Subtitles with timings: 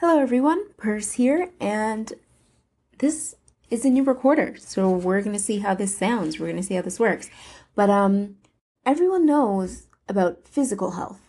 [0.00, 2.14] Hello everyone, Pers here, and
[3.00, 3.34] this
[3.68, 6.40] is a new recorder, so we're gonna see how this sounds.
[6.40, 7.28] We're gonna see how this works.
[7.74, 8.36] But um,
[8.86, 11.20] everyone knows about physical health,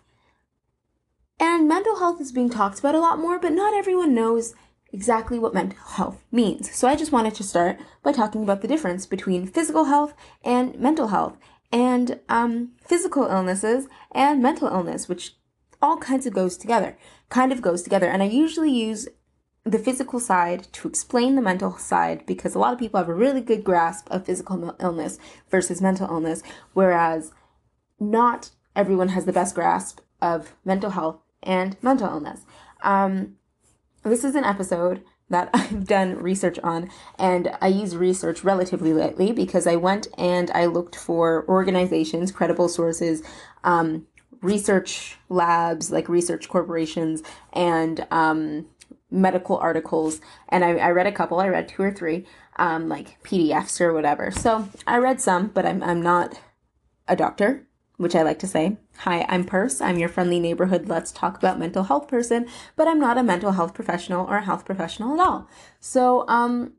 [1.38, 4.56] and mental health is being talked about a lot more, but not everyone knows
[4.94, 6.74] exactly what mental health means.
[6.74, 10.14] So I just wanted to start by talking about the difference between physical health
[10.46, 11.38] and mental health,
[11.74, 15.36] and um, physical illnesses and mental illness, which
[15.82, 16.98] all kinds of goes together,
[17.30, 18.08] kind of goes together.
[18.08, 19.08] And I usually use
[19.64, 23.14] the physical side to explain the mental side because a lot of people have a
[23.14, 26.42] really good grasp of physical illness versus mental illness,
[26.74, 27.32] whereas
[28.00, 32.42] not everyone has the best grasp of mental health and mental illness.
[32.84, 33.36] Um,
[34.04, 36.90] this is an episode that I've done research on,
[37.20, 42.68] and I use research relatively lately because I went and I looked for organizations, credible
[42.68, 43.22] sources,
[43.64, 44.08] um,
[44.42, 47.22] research labs, like research corporations,
[47.54, 48.66] and um,
[49.10, 50.22] medical articles.
[50.50, 52.26] And I, I, read a couple, I read two or three,
[52.56, 54.32] um, like PDFs or whatever.
[54.32, 56.40] So I read some, but I'm, I'm not
[57.08, 57.68] a doctor,
[57.98, 58.78] which I like to say.
[59.00, 59.82] Hi, I'm Pers.
[59.82, 63.52] I'm your friendly neighborhood Let's Talk About Mental Health person, but I'm not a mental
[63.52, 65.50] health professional or a health professional at all.
[65.80, 66.74] So, um,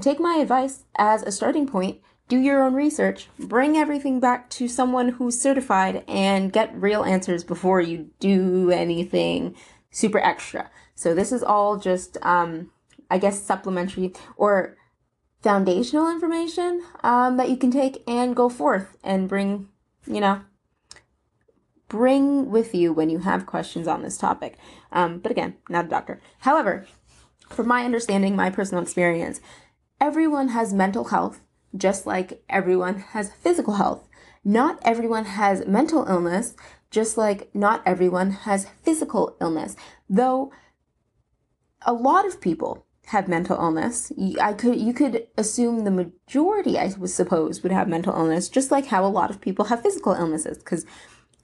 [0.00, 4.68] take my advice as a starting point do your own research, bring everything back to
[4.68, 9.54] someone who's certified, and get real answers before you do anything
[9.90, 10.70] super extra.
[10.94, 12.70] So, this is all just, um,
[13.10, 14.76] I guess, supplementary or
[15.42, 19.68] foundational information um, that you can take and go forth and bring,
[20.06, 20.42] you know,
[21.88, 24.56] bring with you when you have questions on this topic.
[24.90, 26.20] Um, but again, not a doctor.
[26.40, 26.86] However,
[27.50, 29.40] from my understanding, my personal experience,
[30.00, 31.40] everyone has mental health
[31.76, 34.08] just like everyone has physical health.
[34.44, 36.54] Not everyone has mental illness,
[36.90, 39.76] just like not everyone has physical illness.
[40.08, 40.52] Though
[41.84, 44.12] a lot of people have mental illness.
[44.40, 48.70] I could you could assume the majority, I would suppose, would have mental illness, just
[48.70, 50.58] like how a lot of people have physical illnesses.
[50.58, 50.86] Because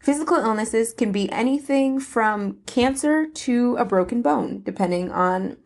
[0.01, 5.57] physical illnesses can be anything from cancer to a broken bone, depending on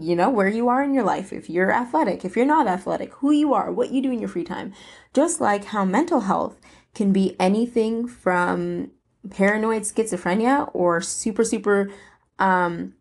[0.00, 3.12] you know, where you are in your life, if you're athletic, if you're not athletic,
[3.14, 4.72] who you are, what you do in your free time.
[5.14, 6.60] Just like how mental health
[6.94, 8.90] can be anything from
[9.30, 11.90] paranoid schizophrenia or super, super
[12.38, 12.94] um,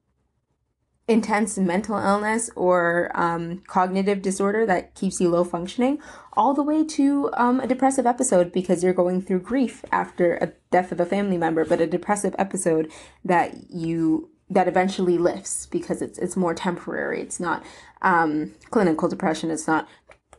[1.07, 5.99] intense mental illness or um, cognitive disorder that keeps you low functioning,
[6.33, 10.53] all the way to um, a depressive episode because you're going through grief after a
[10.71, 12.89] death of a family member, but a depressive episode
[13.23, 17.21] that you that eventually lifts because it's it's more temporary.
[17.21, 17.63] It's not
[18.01, 19.49] um, clinical depression.
[19.49, 19.87] It's not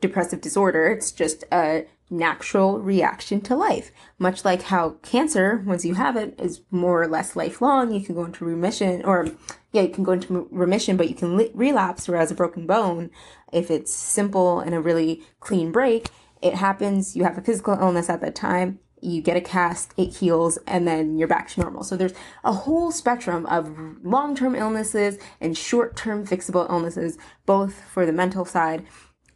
[0.01, 0.89] depressive disorder.
[0.89, 3.91] It's just a natural reaction to life.
[4.19, 7.93] Much like how cancer, once you have it, is more or less lifelong.
[7.93, 9.29] You can go into remission, or
[9.73, 12.07] yeah, you can go into remission, but you can li- relapse.
[12.07, 13.11] Whereas a broken bone,
[13.51, 16.11] if it's simple and a really clean break,
[16.43, 17.17] it happens.
[17.17, 20.87] You have a physical illness at that time you get a cast, it heals, and
[20.87, 21.83] then you're back to normal.
[21.83, 22.15] So there's
[22.45, 28.13] a whole spectrum of long term illnesses and short term fixable illnesses, both for the
[28.13, 28.87] mental side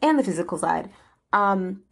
[0.03, 0.91] and the physical side.
[1.33, 1.83] Um,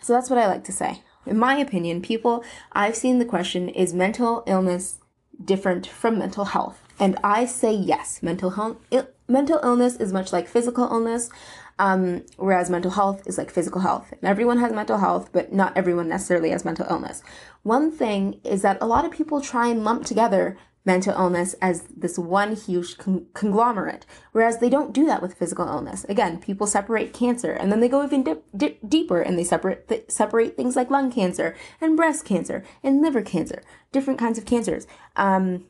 [0.00, 1.02] so that's what I like to say.
[1.26, 4.98] In my opinion, people, I've seen the question is mental illness
[5.44, 6.82] different from mental health?
[6.98, 8.22] And I say yes.
[8.22, 11.30] Mental health, Il- mental illness is much like physical illness.
[11.78, 14.12] Um, whereas mental health is like physical health.
[14.12, 17.22] And everyone has mental health, but not everyone necessarily has mental illness.
[17.62, 20.56] One thing is that a lot of people try and lump together
[20.88, 25.68] mental illness as this one huge con- conglomerate, whereas they don't do that with physical
[25.68, 26.04] illness.
[26.08, 29.86] Again, people separate cancer, and then they go even dip, dip deeper and they separate
[29.88, 33.62] th- separate things like lung cancer and breast cancer and liver cancer,
[33.92, 34.86] different kinds of cancers.
[35.14, 35.66] Um,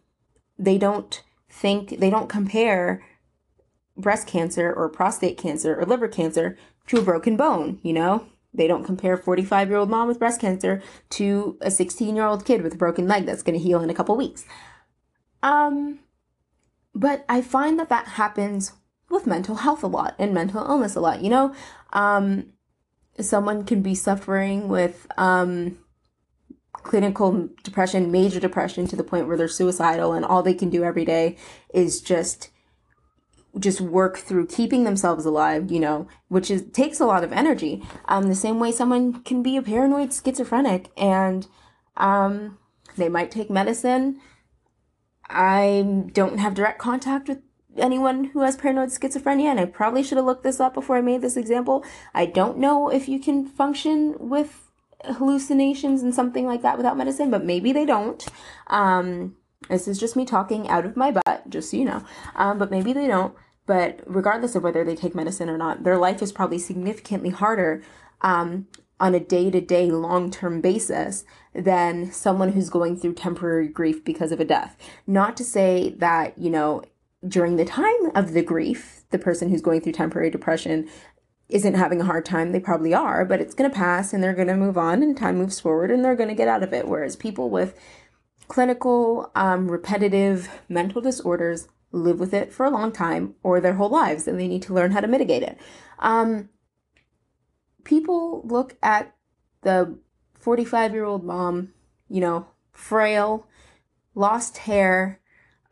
[0.57, 3.03] they don't think they don't compare
[3.99, 8.27] breast cancer or prostate cancer or liver cancer to a broken bone, you know?
[8.55, 12.45] They don't compare 45 year old mom with breast cancer to a 16 year old
[12.45, 14.47] kid with a broken leg that's going to heal in a couple weeks.
[15.43, 16.01] Um,
[16.95, 18.73] but I find that that happens
[19.11, 21.23] with mental health a lot and mental illness a lot.
[21.23, 21.55] You know,
[21.93, 22.53] um,
[23.21, 25.79] someone can be suffering with um,
[26.73, 30.85] clinical depression, major depression to the point where they're suicidal, and all they can do
[30.85, 31.37] every day
[31.73, 32.51] is just
[33.59, 37.83] just work through keeping themselves alive, you know, which is takes a lot of energy.
[38.07, 41.47] Um, the same way someone can be a paranoid schizophrenic and
[41.97, 42.59] um,
[42.97, 44.21] they might take medicine.
[45.29, 47.39] I don't have direct contact with
[47.77, 51.03] anyone who has paranoid schizophrenia, and I probably should have looked this up before I
[51.03, 51.85] made this example.
[52.15, 54.71] I don't know if you can function with
[55.05, 58.27] hallucinations and something like that without medicine, but maybe they don't.
[58.69, 59.37] Um,
[59.69, 62.03] This is just me talking out of my butt, just so you know.
[62.37, 63.35] Um, but maybe they don't.
[63.69, 67.83] But regardless of whether they take medicine or not, their life is probably significantly harder
[68.23, 68.67] um,
[68.99, 74.03] on a day to day, long term basis than someone who's going through temporary grief
[74.03, 74.75] because of a death.
[75.07, 76.83] Not to say that, you know,
[77.27, 80.89] during the time of the grief, the person who's going through temporary depression
[81.51, 82.53] isn't having a hard time.
[82.53, 85.15] They probably are, but it's going to pass and they're going to move on and
[85.15, 86.89] time moves forward and they're going to get out of it.
[86.89, 87.79] Whereas people with
[88.49, 93.89] clinical, um, repetitive mental disorders live with it for a long time or their whole
[93.89, 95.59] lives and they need to learn how to mitigate it.
[95.99, 96.51] Um,
[97.85, 99.15] people look at
[99.63, 99.99] the
[100.39, 101.73] 45 year old mom,
[102.09, 103.47] you know, frail,
[104.15, 105.21] lost hair,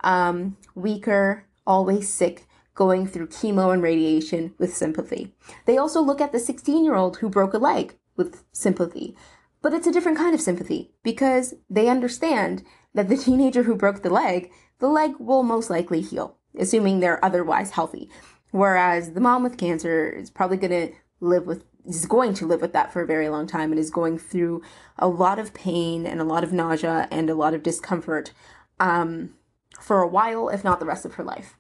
[0.00, 5.34] um, weaker, always sick, going through chemo and radiation with sympathy.
[5.64, 9.16] They also look at the 16 year old who broke a leg with sympathy.
[9.62, 12.62] But it's a different kind of sympathy because they understand
[12.96, 17.24] that the teenager who broke the leg, the leg will most likely heal, assuming they're
[17.24, 18.08] otherwise healthy.
[18.50, 22.60] Whereas the mom with cancer is probably going to live with is going to live
[22.60, 24.60] with that for a very long time and is going through
[24.98, 28.32] a lot of pain and a lot of nausea and a lot of discomfort
[28.80, 29.34] um,
[29.80, 31.56] for a while, if not the rest of her life.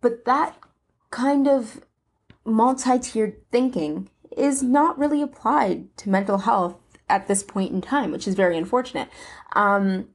[0.00, 0.56] But that
[1.10, 1.80] kind of
[2.44, 6.76] multi tiered thinking is not really applied to mental health
[7.08, 9.08] at this point in time, which is very unfortunate.
[9.56, 10.10] Um,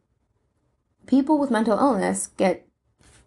[1.07, 2.67] people with mental illness get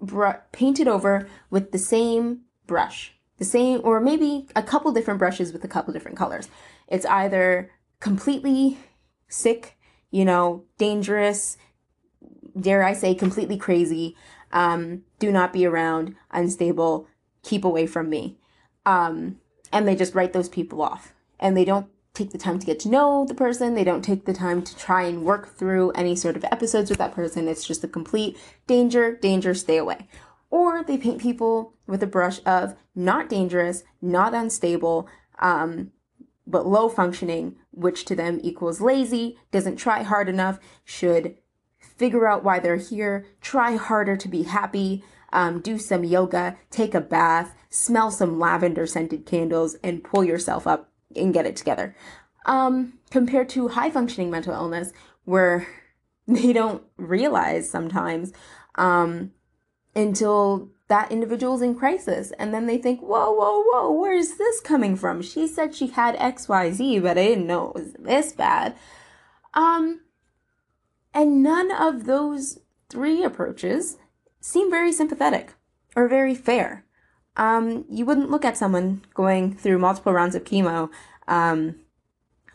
[0.00, 5.52] br- painted over with the same brush, the same, or maybe a couple different brushes
[5.52, 6.48] with a couple different colors.
[6.86, 7.70] It's either
[8.00, 8.78] completely
[9.28, 9.76] sick,
[10.10, 11.56] you know, dangerous,
[12.58, 14.16] dare I say, completely crazy,
[14.52, 17.06] um, do not be around, unstable,
[17.42, 18.38] keep away from me.
[18.86, 19.38] Um,
[19.72, 21.12] and they just write those people off.
[21.38, 23.74] And they don't take the time to get to know the person.
[23.74, 26.98] They don't take the time to try and work through any sort of episodes with
[26.98, 27.48] that person.
[27.48, 30.08] It's just a complete danger, danger, stay away.
[30.50, 35.08] Or they paint people with a brush of not dangerous, not unstable,
[35.38, 35.92] um,
[36.46, 41.36] but low functioning, which to them equals lazy, doesn't try hard enough, should
[41.78, 46.94] figure out why they're here, try harder to be happy, um, do some yoga, take
[46.94, 51.94] a bath, smell some lavender scented candles, and pull yourself up and get it together.
[52.46, 54.92] Um, compared to high functioning mental illness,
[55.24, 55.66] where
[56.26, 58.32] they don't realize sometimes
[58.74, 59.32] um,
[59.94, 62.32] until that individual's in crisis.
[62.38, 65.22] And then they think, whoa, whoa, whoa, where is this coming from?
[65.22, 68.74] She said she had XYZ, but I didn't know it was this bad.
[69.54, 70.00] Um,
[71.14, 73.98] and none of those three approaches
[74.40, 75.54] seem very sympathetic
[75.94, 76.84] or very fair.
[77.38, 80.90] Um, you wouldn't look at someone going through multiple rounds of chemo
[81.28, 81.76] um,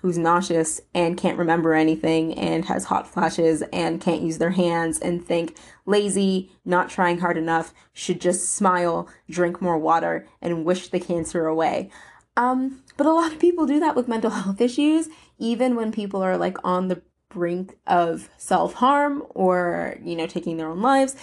[0.01, 4.99] who's nauseous and can't remember anything and has hot flashes and can't use their hands
[4.99, 10.89] and think lazy, not trying hard enough, should just smile, drink more water, and wish
[10.89, 11.89] the cancer away.
[12.35, 15.07] Um, but a lot of people do that with mental health issues,
[15.37, 20.57] even when people are like on the brink of self harm or, you know, taking
[20.57, 21.15] their own lives,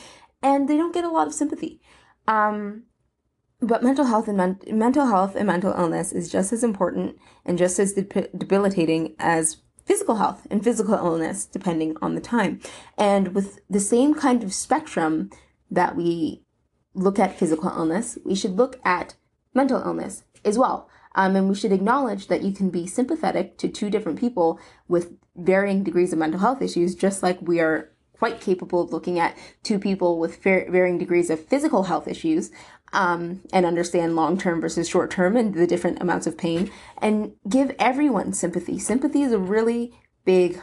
[0.43, 1.83] and they don't get a lot of sympathy.
[2.27, 2.85] Um,
[3.61, 7.59] but mental health and men- mental health and mental illness is just as important and
[7.59, 12.61] just as de- debilitating as physical health and physical illness, depending on the time.
[12.97, 15.31] And with the same kind of spectrum
[15.71, 16.43] that we
[16.95, 19.15] look at physical illness, we should look at
[19.55, 20.89] mental illness as well.
[21.15, 25.13] Um, and we should acknowledge that you can be sympathetic to two different people with
[25.37, 29.37] varying degrees of mental health issues, just like we are quite capable of looking at
[29.63, 32.51] two people with varying degrees of physical health issues
[32.93, 37.33] um, and understand long term versus short term and the different amounts of pain and
[37.49, 38.79] give everyone sympathy.
[38.79, 39.93] Sympathy is a really
[40.25, 40.63] big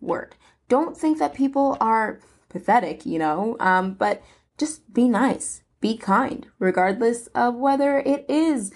[0.00, 0.34] word.
[0.68, 4.22] Don't think that people are pathetic, you know, um, but
[4.56, 8.72] just be nice, be kind, regardless of whether it is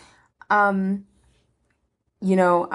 [0.51, 1.05] um,
[2.21, 2.67] you know,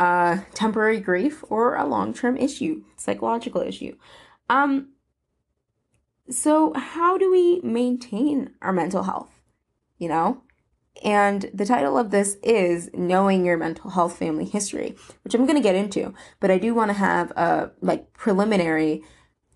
[0.53, 3.95] temporary grief or a long term issue, psychological issue.
[4.49, 4.89] Um,
[6.29, 9.32] so, how do we maintain our mental health?
[10.03, 10.43] You know?
[11.01, 15.55] And the title of this is Knowing Your Mental Health Family History, which I'm going
[15.55, 19.01] to get into, but I do want to have a like preliminary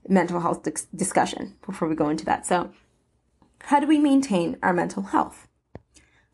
[0.07, 2.45] mental health dis- discussion before we go into that.
[2.45, 2.71] So,
[3.65, 5.49] how do we maintain our mental health?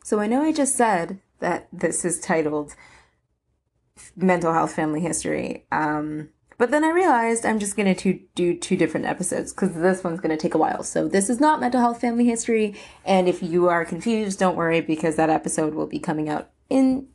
[0.04, 2.76] So, I know I just said that this is titled
[4.14, 5.66] mental health family history.
[5.72, 6.28] Um,
[6.58, 10.20] but then I realized I'm just going to do two different episodes because this one's
[10.20, 10.82] going to take a while.
[10.82, 12.76] So this is not mental health family history.
[13.04, 17.08] And if you are confused, don't worry because that episode will be coming out in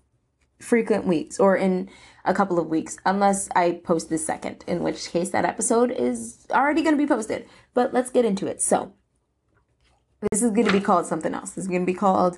[0.59, 1.89] frequent weeks or in
[2.25, 6.45] a couple of weeks, unless I post this second, in which case that episode is
[6.51, 7.47] already going to be posted.
[7.73, 8.61] But let's get into it.
[8.61, 8.93] So,
[10.31, 11.51] this is going to be called something else.
[11.51, 12.37] This is going to be called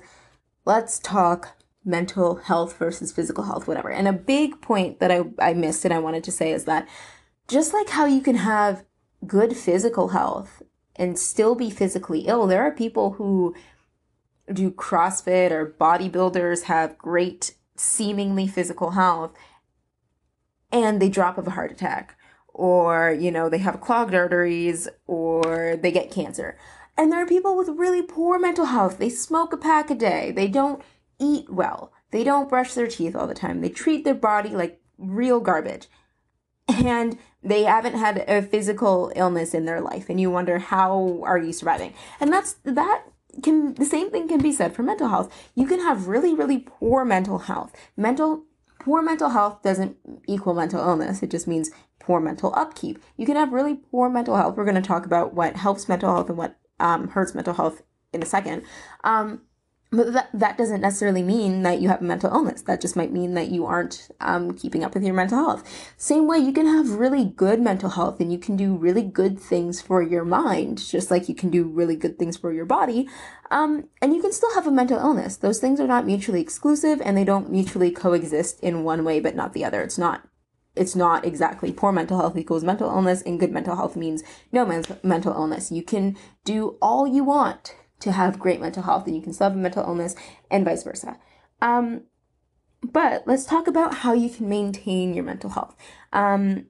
[0.64, 3.90] Let's Talk Mental Health versus Physical Health, whatever.
[3.90, 6.88] And a big point that I, I missed and I wanted to say is that
[7.48, 8.84] just like how you can have
[9.26, 10.62] good physical health
[10.96, 13.54] and still be physically ill, there are people who
[14.52, 19.32] do CrossFit or bodybuilders have great seemingly physical health
[20.70, 22.16] and they drop of a heart attack
[22.48, 26.56] or you know they have clogged arteries or they get cancer.
[26.96, 28.98] And there are people with really poor mental health.
[28.98, 30.30] They smoke a pack a day.
[30.30, 30.82] They don't
[31.22, 31.92] eat well.
[32.10, 33.60] They don't brush their teeth all the time.
[33.60, 35.88] They treat their body like real garbage.
[36.68, 41.38] And they haven't had a physical illness in their life and you wonder how are
[41.38, 41.92] you surviving?
[42.20, 43.04] And that's that
[43.42, 45.32] can the same thing can be said for mental health.
[45.54, 47.74] You can have really really poor mental health.
[47.96, 48.44] Mental
[48.78, 49.96] poor mental health doesn't
[50.28, 51.22] equal mental illness.
[51.22, 53.02] It just means poor mental upkeep.
[53.16, 54.56] You can have really poor mental health.
[54.56, 57.82] We're going to talk about what helps mental health and what um, hurts mental health
[58.12, 58.64] in a second.
[59.04, 59.42] Um,
[59.92, 62.62] but that, that doesn't necessarily mean that you have a mental illness.
[62.62, 65.92] That just might mean that you aren't um, keeping up with your mental health.
[65.98, 69.38] Same way, you can have really good mental health and you can do really good
[69.38, 73.06] things for your mind, just like you can do really good things for your body.
[73.50, 75.36] Um, and you can still have a mental illness.
[75.36, 79.36] Those things are not mutually exclusive and they don't mutually coexist in one way but
[79.36, 79.82] not the other.
[79.82, 80.26] It's not
[80.74, 84.22] it's not exactly poor mental health equals mental illness and good mental health means
[84.52, 84.64] no
[85.02, 85.70] mental illness.
[85.70, 89.48] You can do all you want to have great mental health and you can still
[89.48, 90.14] have a mental illness
[90.50, 91.18] and vice versa.
[91.60, 92.02] Um,
[92.82, 95.76] but let's talk about how you can maintain your mental health.
[96.12, 96.66] Um,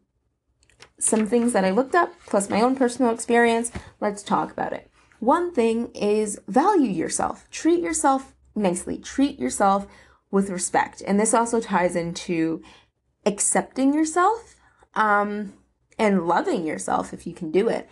[0.99, 3.73] some things that I looked up, plus my own personal experience.
[4.01, 4.91] Let's talk about it.
[5.21, 9.87] One thing is value yourself, treat yourself nicely, treat yourself
[10.31, 11.03] with respect.
[11.07, 12.63] And this also ties into
[13.25, 14.57] accepting yourself
[14.95, 15.55] um,
[15.99, 17.89] and loving yourself if you can do it.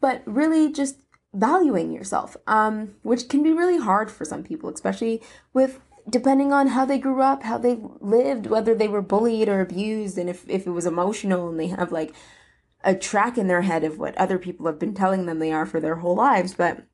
[0.00, 0.98] But really just
[1.34, 5.20] valuing yourself, um, which can be really hard for some people, especially
[5.52, 9.60] with depending on how they grew up, how they lived, whether they were bullied or
[9.60, 12.14] abused, and if, if it was emotional and they have like
[12.82, 15.66] a track in their head of what other people have been telling them they are
[15.66, 16.54] for their whole lives.
[16.54, 16.84] But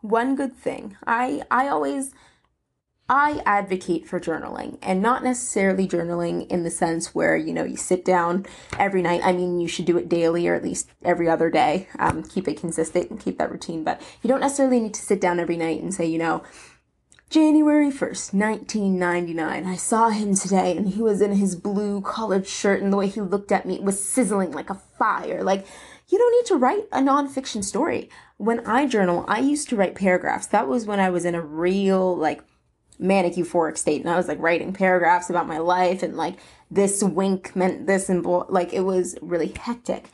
[0.00, 2.12] one good thing, I I always
[3.08, 7.76] I advocate for journaling and not necessarily journaling in the sense where, you know, you
[7.76, 8.46] sit down
[8.78, 9.20] every night.
[9.24, 11.88] I mean, you should do it daily or at least every other day.
[11.98, 13.84] Um, keep it consistent and keep that routine.
[13.84, 16.42] But you don't necessarily need to sit down every night and say, you know,
[17.28, 19.66] January 1st, 1999.
[19.66, 23.08] I saw him today and he was in his blue collared shirt and the way
[23.08, 25.42] he looked at me was sizzling like a fire.
[25.42, 25.66] Like,
[26.08, 28.10] you don't need to write a nonfiction story.
[28.36, 30.46] When I journal, I used to write paragraphs.
[30.46, 32.42] That was when I was in a real, like,
[33.02, 36.36] manic euphoric state and I was like writing paragraphs about my life and like
[36.70, 40.06] this wink meant this and like it was really hectic.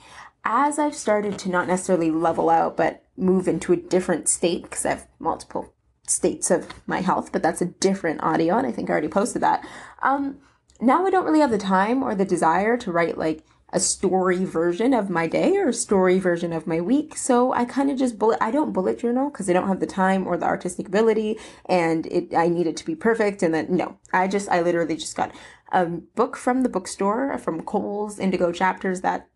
[0.45, 4.87] As I've started to not necessarily level out but move into a different state because
[4.87, 5.75] I have multiple
[6.07, 9.43] states of my health, but that's a different audio and I think I already posted
[9.43, 9.67] that.
[10.03, 10.39] Um
[10.81, 14.45] now I don't really have the time or the desire to write like a story
[14.45, 17.17] version of my day or a story version of my week.
[17.17, 19.87] So I kind of just bullet, I don't bullet journal because I don't have the
[19.87, 23.43] time or the artistic ability and it, I need it to be perfect.
[23.43, 25.33] And then no, I just, I literally just got
[25.71, 29.29] a book from the bookstore from Coles Indigo Chapters, that,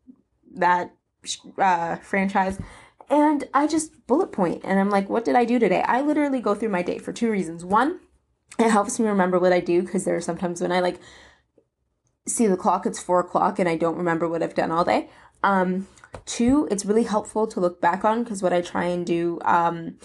[0.55, 0.95] that,
[1.59, 2.59] uh, franchise.
[3.11, 5.83] And I just bullet point and I'm like, what did I do today?
[5.83, 7.67] I literally go through my day for two reasons.
[7.67, 8.01] One,
[8.59, 10.99] it helps me remember what I do because there are sometimes when I like
[12.27, 15.09] see the clock, it's four o'clock, and I don't remember what I've done all day.
[15.43, 15.89] Um,
[16.25, 19.99] two, it's really helpful to look back on because what I try and do um,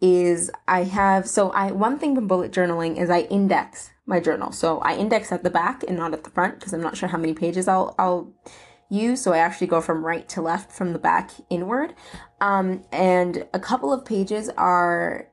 [0.00, 4.52] is I have so I one thing from bullet journaling is I index my journal.
[4.52, 7.08] So I index at the back and not at the front because I'm not sure
[7.08, 8.34] how many pages I'll I'll
[8.90, 9.22] use.
[9.22, 11.94] So I actually go from right to left from the back inward.
[12.40, 15.28] Um, and a couple of pages are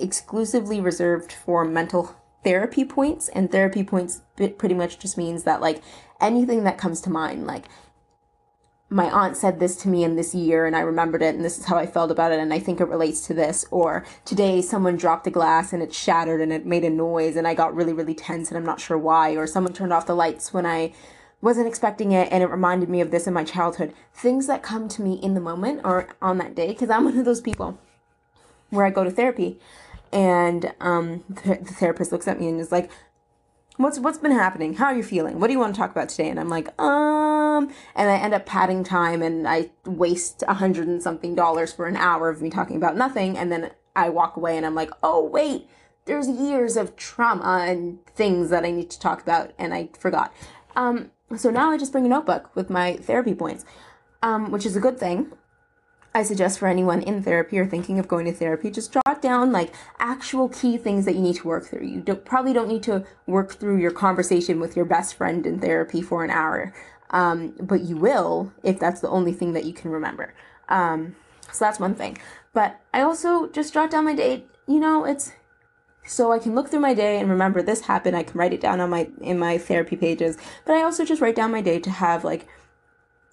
[0.00, 2.14] exclusively reserved for mental
[2.48, 4.22] therapy points and therapy points
[4.56, 5.82] pretty much just means that like
[6.18, 7.66] anything that comes to mind like
[8.88, 11.58] my aunt said this to me in this year and I remembered it and this
[11.58, 13.66] is how I felt about it and I think it relates to this.
[13.70, 17.46] Or today someone dropped a glass and it shattered and it made a noise and
[17.46, 19.36] I got really really tense and I'm not sure why.
[19.36, 20.94] Or someone turned off the lights when I
[21.42, 23.92] wasn't expecting it and it reminded me of this in my childhood.
[24.14, 27.18] Things that come to me in the moment or on that day because I'm one
[27.18, 27.78] of those people
[28.70, 29.60] where I go to therapy
[30.12, 32.90] and um, the, the therapist looks at me and is like,
[33.76, 36.08] what's what's been happening how are you feeling what do you want to talk about
[36.08, 40.54] today and i'm like um and i end up padding time and i waste a
[40.54, 44.08] hundred and something dollars for an hour of me talking about nothing and then i
[44.08, 45.68] walk away and i'm like oh wait
[46.08, 50.32] there's years of trauma and things that I need to talk about, and I forgot.
[50.74, 53.64] Um, so now I just bring a notebook with my therapy points,
[54.22, 55.32] um, which is a good thing.
[56.14, 59.52] I suggest for anyone in therapy or thinking of going to therapy, just jot down
[59.52, 61.86] like actual key things that you need to work through.
[61.86, 65.60] You don't, probably don't need to work through your conversation with your best friend in
[65.60, 66.72] therapy for an hour,
[67.10, 70.34] um, but you will if that's the only thing that you can remember.
[70.68, 71.14] Um,
[71.52, 72.18] so that's one thing.
[72.52, 74.44] But I also just jot down my day.
[74.66, 75.32] You know, it's
[76.04, 78.16] so I can look through my day and remember this happened.
[78.16, 80.38] I can write it down on my in my therapy pages.
[80.64, 82.48] But I also just write down my day to have like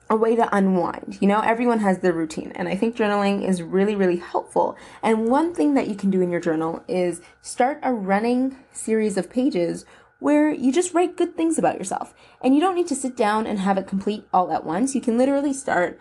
[0.09, 1.17] a way to unwind.
[1.19, 4.77] You know, everyone has their routine, and I think journaling is really, really helpful.
[5.01, 9.17] And one thing that you can do in your journal is start a running series
[9.17, 9.85] of pages
[10.19, 12.13] where you just write good things about yourself.
[12.41, 14.95] And you don't need to sit down and have it complete all at once.
[14.95, 15.99] You can literally start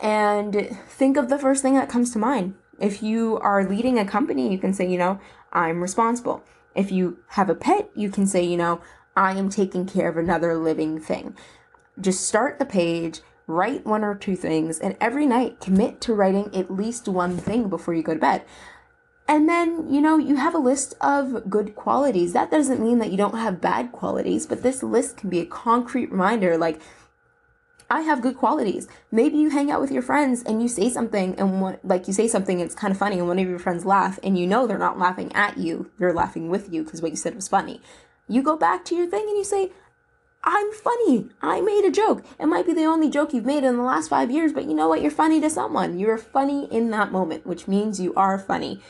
[0.00, 2.54] and think of the first thing that comes to mind.
[2.78, 5.20] If you are leading a company, you can say, you know,
[5.52, 6.42] I'm responsible.
[6.74, 8.80] If you have a pet, you can say, you know,
[9.14, 11.36] I am taking care of another living thing.
[12.00, 16.54] Just start the page, write one or two things, and every night commit to writing
[16.54, 18.44] at least one thing before you go to bed.
[19.28, 22.32] And then, you know, you have a list of good qualities.
[22.32, 25.46] That doesn't mean that you don't have bad qualities, but this list can be a
[25.46, 26.80] concrete reminder like,
[27.88, 28.88] I have good qualities.
[29.10, 32.14] Maybe you hang out with your friends and you say something and what, like you
[32.14, 34.66] say something it's kind of funny and one of your friends laugh and you know
[34.66, 37.82] they're not laughing at you, they're laughing with you because what you said was funny.
[38.28, 39.72] You go back to your thing and you say,
[40.44, 41.28] I'm funny.
[41.40, 42.24] I made a joke.
[42.40, 44.74] It might be the only joke you've made in the last five years, but you
[44.74, 45.00] know what?
[45.00, 45.98] You're funny to someone.
[45.98, 48.80] You're funny in that moment, which means you are funny.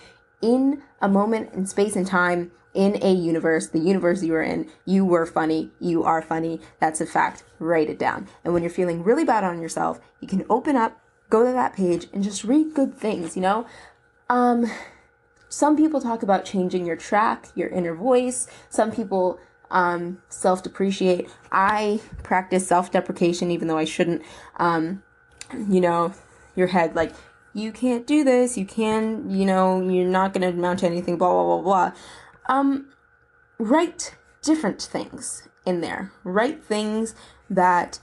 [0.40, 4.70] In a moment in space and time, in a universe, the universe you were in,
[4.86, 6.58] you were funny, you are funny.
[6.80, 7.44] That's a fact.
[7.58, 8.28] Write it down.
[8.44, 11.74] And when you're feeling really bad on yourself, you can open up, go to that
[11.74, 13.66] page, and just read good things, you know?
[14.30, 14.70] Um,
[15.50, 18.46] some people talk about changing your track, your inner voice.
[18.70, 19.38] Some people
[19.72, 21.28] um, self depreciate.
[21.50, 24.22] I practice self deprecation, even though I shouldn't.
[24.56, 25.02] Um,
[25.68, 26.14] you know,
[26.56, 27.12] your head, like,
[27.52, 31.18] you can't do this, you can, you know, you're not going to amount to anything,
[31.18, 31.92] blah, blah, blah, blah
[32.46, 32.86] um,
[33.58, 36.12] write different things in there.
[36.24, 37.14] Write things
[37.48, 37.98] that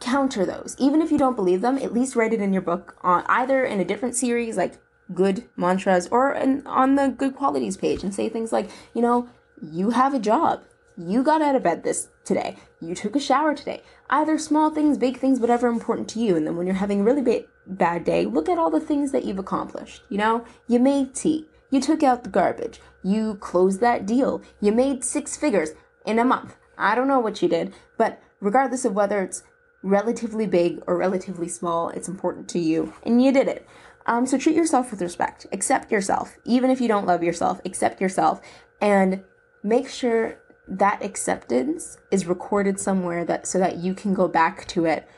[0.00, 0.76] counter those.
[0.78, 3.64] Even if you don't believe them, at least write it in your book on either
[3.64, 4.78] in a different series like
[5.14, 9.28] good mantras or in, on the good qualities page and say things like, you know,
[9.62, 10.62] you have a job.
[10.96, 12.56] You got out of bed this today.
[12.80, 13.82] You took a shower today.
[14.10, 16.36] Either small things, big things, whatever important to you.
[16.36, 19.12] And then when you're having a really ba- bad day, look at all the things
[19.12, 20.02] that you've accomplished.
[20.08, 21.46] You know, you made tea.
[21.70, 22.80] You took out the garbage.
[23.04, 24.42] You closed that deal.
[24.60, 25.70] You made six figures
[26.04, 26.56] in a month.
[26.76, 29.42] I don't know what you did, but regardless of whether it's
[29.82, 33.66] relatively big or relatively small, it's important to you, and you did it.
[34.06, 35.46] Um, so treat yourself with respect.
[35.52, 37.60] Accept yourself, even if you don't love yourself.
[37.64, 38.40] Accept yourself,
[38.80, 39.22] and
[39.62, 44.84] make sure that acceptance is recorded somewhere that so that you can go back to
[44.84, 45.08] it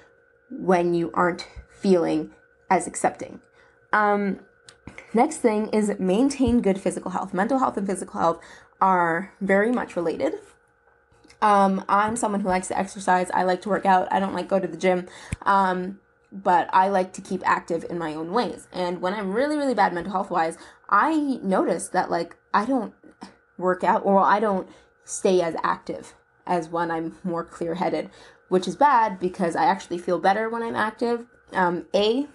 [0.51, 2.31] when you aren't feeling
[2.71, 3.41] as accepting.
[3.93, 4.41] Um,
[5.13, 7.35] Next thing is maintain good physical health.
[7.35, 8.41] Mental health and physical health
[8.81, 10.35] are very much related.
[11.43, 13.31] Um, I'm someone who likes to exercise.
[13.33, 14.09] I like to work out.
[14.13, 15.09] I don't like go to the gym.
[15.43, 15.99] Um,
[16.33, 18.69] but I like to keep active in my own ways.
[18.73, 20.57] And when I'm really, really bad mental health wise,
[20.89, 22.95] I notice that like I don't
[23.61, 24.69] work out or I don't
[25.05, 26.15] stay as active
[26.47, 28.11] as when I'm more clear headed,
[28.49, 31.27] which is bad because I actually feel better when I'm active.
[31.53, 32.27] Um, a,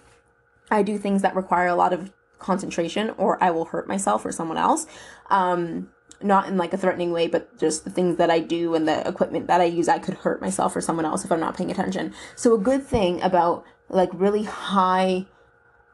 [0.70, 4.32] I do things that require a lot of concentration or I will hurt myself or
[4.32, 4.86] someone else.
[5.30, 5.90] Um,
[6.22, 9.06] not in like a threatening way, but just the things that I do and the
[9.06, 11.70] equipment that I use, I could hurt myself or someone else if I'm not paying
[11.70, 12.14] attention.
[12.34, 15.26] So a good thing about like really high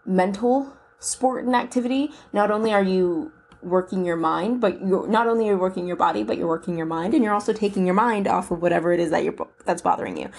[0.07, 5.47] mental sport and activity, not only are you working your mind, but you're not only
[5.47, 7.95] you're you working your body, but you're working your mind, and you're also taking your
[7.95, 10.31] mind off of whatever it is that you're that's bothering you.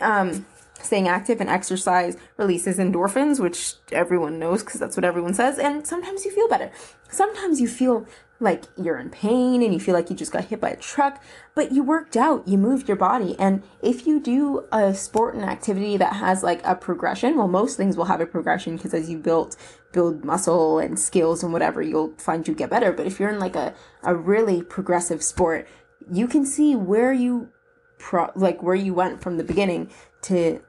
[0.00, 0.46] Um,
[0.80, 5.58] staying active and exercise releases endorphins, which everyone knows because that's what everyone says.
[5.58, 6.70] And sometimes you feel better.
[7.08, 8.06] Sometimes you feel
[8.42, 11.22] like you're in pain and you feel like you just got hit by a truck,
[11.54, 13.36] but you worked out, you moved your body.
[13.38, 17.76] And if you do a sport and activity that has like a progression, well, most
[17.76, 19.56] things will have a progression because as you build
[19.92, 22.92] build muscle and skills and whatever, you'll find you get better.
[22.92, 25.68] But if you're in like a, a really progressive sport,
[26.10, 27.50] you can see where you
[27.98, 29.90] pro- like where you went from the beginning
[30.22, 30.62] to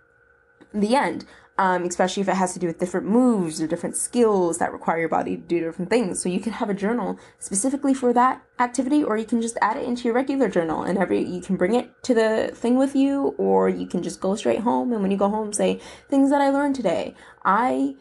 [0.74, 1.26] the end.
[1.56, 5.02] Um, especially if it has to do with different moves or different skills that require
[5.02, 6.20] your body to do different things.
[6.20, 9.78] So you can have a journal specifically for that activity, or you can just add
[9.78, 12.96] it into your regular journal, and every you can bring it to the thing with
[12.96, 14.92] you, or you can just go straight home.
[14.92, 17.14] And when you go home, say things that I learned today.
[17.46, 17.98] I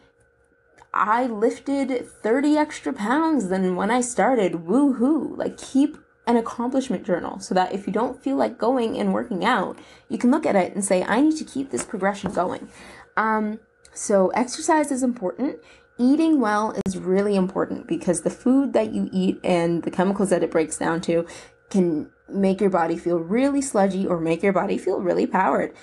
[0.93, 4.53] I lifted 30 extra pounds than when I started.
[4.53, 5.35] Woohoo.
[5.35, 9.43] Like, keep an accomplishment journal so that if you don't feel like going and working
[9.43, 12.69] out, you can look at it and say, I need to keep this progression going.
[13.17, 13.59] Um,
[13.93, 15.57] so, exercise is important.
[15.99, 20.43] Eating well is really important because the food that you eat and the chemicals that
[20.43, 21.27] it breaks down to
[21.69, 25.73] can make your body feel really sludgy or make your body feel really powered.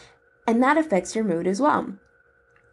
[0.47, 1.95] And that affects your mood as well.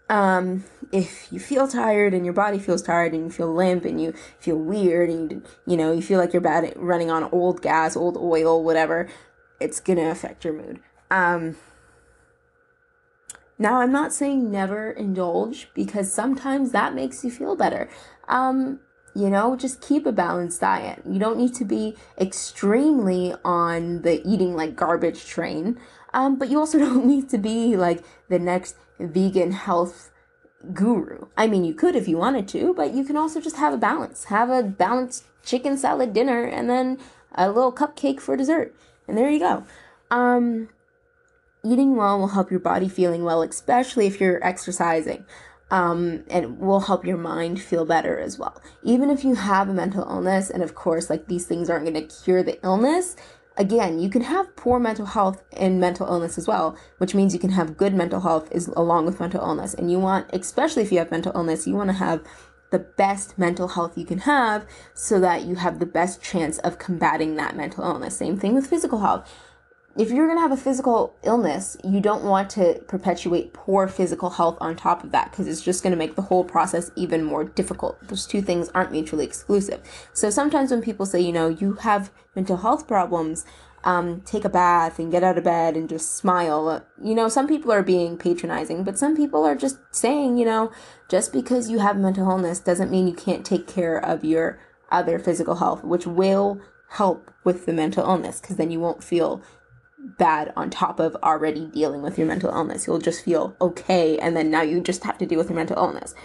[0.10, 4.02] Um, if you feel tired and your body feels tired and you feel limp and
[4.02, 7.26] you feel weird and you, you know, you feel like you're bad at running on
[7.26, 9.08] old gas, old oil, whatever,
[9.60, 10.80] it's gonna affect your mood.
[11.12, 11.58] Um,
[13.60, 17.90] now, I'm not saying never indulge because sometimes that makes you feel better.
[18.28, 18.80] Um,
[19.16, 21.02] you know, just keep a balanced diet.
[21.10, 25.80] You don't need to be extremely on the eating like garbage train,
[26.14, 30.12] um, but you also don't need to be like the next vegan health
[30.74, 31.28] guru.
[31.36, 33.78] I mean, you could if you wanted to, but you can also just have a
[33.78, 34.26] balance.
[34.26, 37.00] Have a balanced chicken salad dinner and then
[37.34, 38.76] a little cupcake for dessert.
[39.08, 39.64] And there you go.
[40.12, 40.70] Um,
[41.72, 45.26] eating well will help your body feeling well, especially if you're exercising.
[45.70, 48.62] Um, and will help your mind feel better as well.
[48.84, 52.08] Even if you have a mental illness, and of course, like these things aren't going
[52.08, 53.18] to cure the illness,
[53.58, 57.40] again, you can have poor mental health and mental illness as well, which means you
[57.40, 59.74] can have good mental health is along with mental illness.
[59.74, 62.24] And you want, especially if you have mental illness, you want to have
[62.70, 66.80] the best mental health you can have so that you have the best chance of
[66.80, 68.18] combating that mental illness.
[68.18, 69.30] Same thing with physical health
[69.98, 74.30] if you're going to have a physical illness, you don't want to perpetuate poor physical
[74.30, 77.24] health on top of that because it's just going to make the whole process even
[77.24, 77.98] more difficult.
[78.08, 79.82] Those two things aren't mutually exclusive.
[80.14, 83.44] So sometimes when people say, you know, you have mental health problems,
[83.84, 86.86] um, take a bath and get out of bed and just smile.
[87.02, 90.72] You know, some people are being patronizing, but some people are just saying, you know,
[91.10, 94.60] just because you have mental illness doesn't mean you can't take care of your
[94.92, 99.42] other physical health, which will help with the mental illness because then you won't feel
[100.18, 102.88] bad on top of already dealing with your mental illness.
[102.88, 105.78] You'll just feel okay, and then now you just have to deal with your mental
[105.78, 106.16] illness.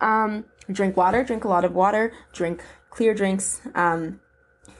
[0.00, 4.20] Um, drink water, drink a lot of water, drink clear drinks, um,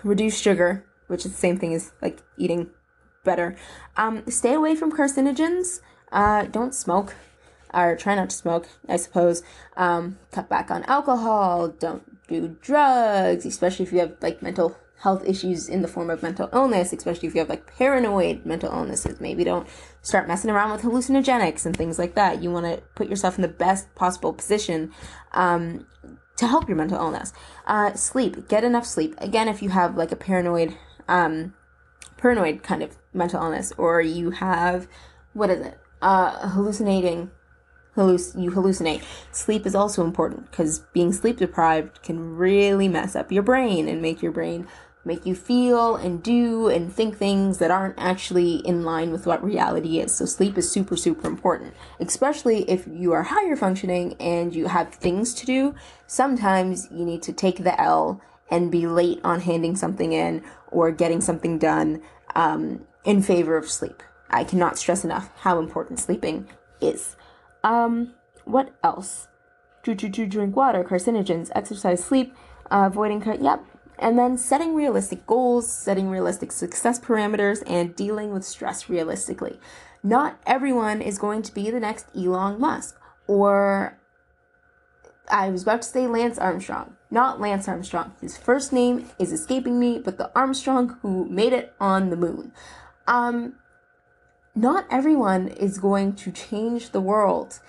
[0.05, 2.71] reduce sugar, which is the same thing as like eating
[3.25, 3.57] better.
[3.97, 5.81] Um, stay away from carcinogens.
[6.11, 7.15] Uh, don't smoke,
[7.73, 9.43] or try not to smoke, I suppose.
[9.77, 11.69] Um, cut back on alcohol.
[11.69, 16.23] Don't do drugs, especially if you have like mental health issues in the form of
[16.23, 19.21] mental illness, especially if you have like paranoid mental illnesses.
[19.21, 19.67] Maybe don't
[20.01, 22.41] start messing around with hallucinogenics and things like that.
[22.41, 24.93] You want to put yourself in the best possible position
[25.33, 25.87] um,
[26.37, 27.33] to help your mental illness.
[27.67, 29.17] Uh, sleep, get enough sleep.
[29.19, 30.77] Again, if you have like a paranoid,
[31.09, 31.53] um,
[32.17, 34.87] paranoid kind of mental illness, or you have,
[35.33, 37.33] what is it, uh, hallucinating
[37.97, 39.03] halluc- you hallucinate.
[39.33, 44.01] Sleep is also important because being sleep deprived can really mess up your brain and
[44.01, 44.69] make your brain
[45.05, 49.43] make you feel and do and think things that aren't actually in line with what
[49.43, 50.15] reality is.
[50.15, 54.95] So sleep is super, super important, especially if you are higher functioning and you have
[54.95, 55.75] things to do.
[56.07, 60.93] Sometimes you need to take the L and be late on handing something in or
[60.93, 62.03] getting something done
[62.35, 64.03] um, in favor of sleep.
[64.31, 66.49] I cannot stress enough how important sleeping
[66.81, 67.17] is.
[67.65, 69.29] Um, what else?
[69.83, 72.35] Drink water, carcinogens, exercise, sleep,
[72.71, 73.65] uh, avoiding, car- yep,
[73.99, 79.59] and then setting realistic goals, setting realistic success parameters, and dealing with stress realistically.
[80.03, 83.99] Not everyone is going to be the next Elon Musk or
[85.31, 88.13] I was about to say Lance Armstrong, not Lance Armstrong.
[88.21, 92.53] His first name is escaping me, but the Armstrong who made it on the moon.
[93.07, 93.55] Um,
[94.55, 97.61] not everyone is going to change the world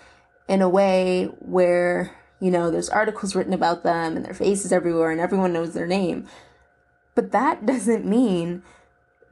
[0.47, 2.12] in a way where
[2.43, 5.88] you know, there's articles written about them and their faces everywhere and everyone knows their
[5.88, 6.27] name.
[7.15, 8.63] But that doesn't mean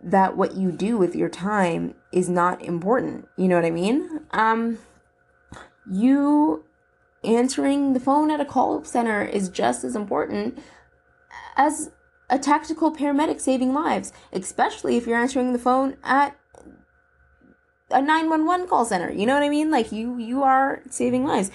[0.01, 3.27] that what you do with your time is not important.
[3.35, 4.21] You know what I mean?
[4.31, 4.79] Um,
[5.91, 6.63] you
[7.21, 10.57] answering the phone at a call center is just as important
[11.57, 11.91] as
[12.29, 16.37] a tactical paramedic saving lives, especially if you're answering the phone at
[17.89, 19.11] a 911 call center.
[19.11, 19.69] You know what I mean?
[19.69, 21.51] Like you you are saving lives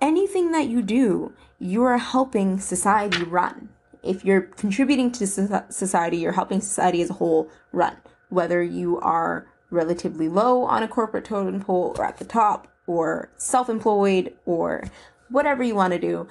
[0.00, 3.68] anything that you do, you're helping society run.
[4.02, 7.96] If you're contributing to society, you're helping society as a whole run.
[8.28, 13.30] Whether you are relatively low on a corporate totem pole or at the top or
[13.36, 14.84] self employed or
[15.30, 16.28] whatever you want to do,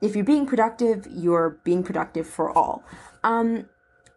[0.00, 2.84] if you're being productive, you're being productive for all.
[3.22, 3.66] Um,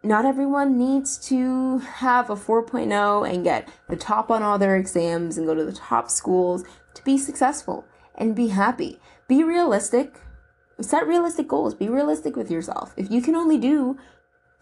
[0.02, 5.38] not everyone needs to have a 4.0 and get the top on all their exams
[5.38, 7.84] and go to the top schools to be successful
[8.18, 9.00] and be happy.
[9.28, 10.20] Be realistic.
[10.80, 11.74] set realistic goals.
[11.74, 12.92] Be realistic with yourself.
[12.96, 13.96] If you can only do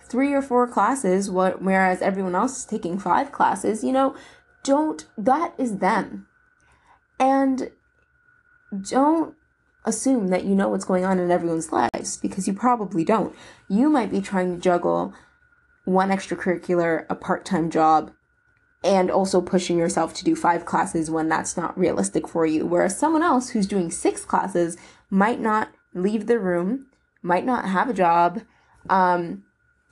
[0.00, 4.14] three or four classes, what whereas everyone else is taking five classes, you know,
[4.62, 6.26] don't that is them.
[7.18, 7.70] And
[8.90, 9.34] don't
[9.84, 13.34] assume that you know what's going on in everyone's lives because you probably don't.
[13.68, 15.14] You might be trying to juggle
[15.84, 18.10] one extracurricular, a part-time job,
[18.84, 22.66] and also pushing yourself to do five classes when that's not realistic for you.
[22.66, 24.76] Whereas someone else who's doing six classes
[25.10, 26.86] might not leave the room,
[27.22, 28.42] might not have a job,
[28.88, 29.42] um,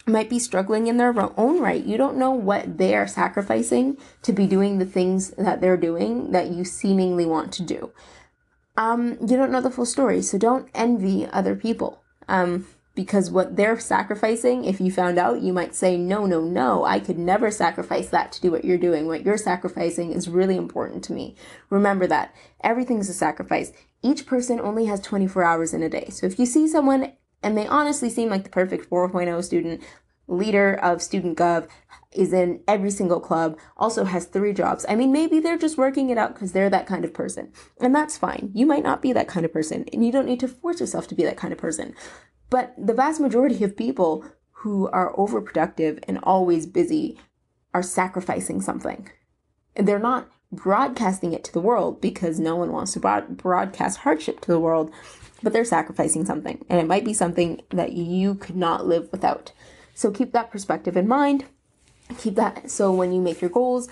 [0.07, 1.85] might be struggling in their own right.
[1.85, 6.33] You don't know what they are sacrificing to be doing the things that they're doing
[6.33, 7.91] that you seemingly want to do.
[8.77, 12.03] Um, you don't know the full story, so don't envy other people.
[12.29, 16.85] Um, because what they're sacrificing, if you found out, you might say, no, no, no,
[16.85, 19.07] I could never sacrifice that to do what you're doing.
[19.07, 21.35] What you're sacrificing is really important to me.
[21.71, 23.73] Remember that everything's a sacrifice.
[24.03, 26.09] Each person only has 24 hours in a day.
[26.11, 29.83] So if you see someone and they honestly seem like the perfect 4.0 student,
[30.27, 31.69] leader of Student Gov,
[32.13, 34.87] is in every single club, also has three jobs.
[34.89, 37.53] I mean, maybe they're just working it out because they're that kind of person.
[37.81, 38.51] And that's fine.
[38.55, 41.09] You might not be that kind of person, and you don't need to force yourself
[41.09, 41.95] to be that kind of person.
[42.51, 44.25] But the vast majority of people
[44.59, 47.19] who are overproductive and always busy
[47.75, 49.11] are sacrificing something.
[49.75, 54.41] And they're not broadcasting it to the world because no one wants to broadcast hardship
[54.43, 54.93] to the world,
[55.43, 56.65] but they're sacrificing something.
[56.71, 59.51] And it might be something that you could not live without.
[59.95, 61.45] So keep that perspective in mind.
[62.19, 63.89] Keep that so when you make your goals,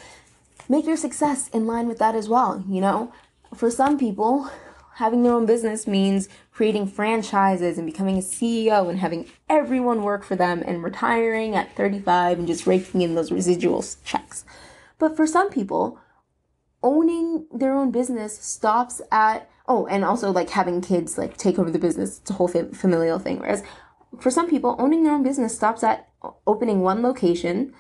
[0.69, 2.63] make your success in line with that as well.
[2.69, 3.13] You know,
[3.55, 4.51] for some people,
[4.95, 10.25] having their own business means creating franchises and becoming a CEO and having everyone work
[10.25, 14.45] for them and retiring at 35 and just raking in those residual checks.
[14.99, 15.99] But for some people,
[16.83, 21.71] owning their own business stops at oh and also like having kids like take over
[21.71, 23.63] the business it's a whole familial thing whereas
[24.21, 26.09] for some people owning their own business stops at
[26.47, 27.75] opening one location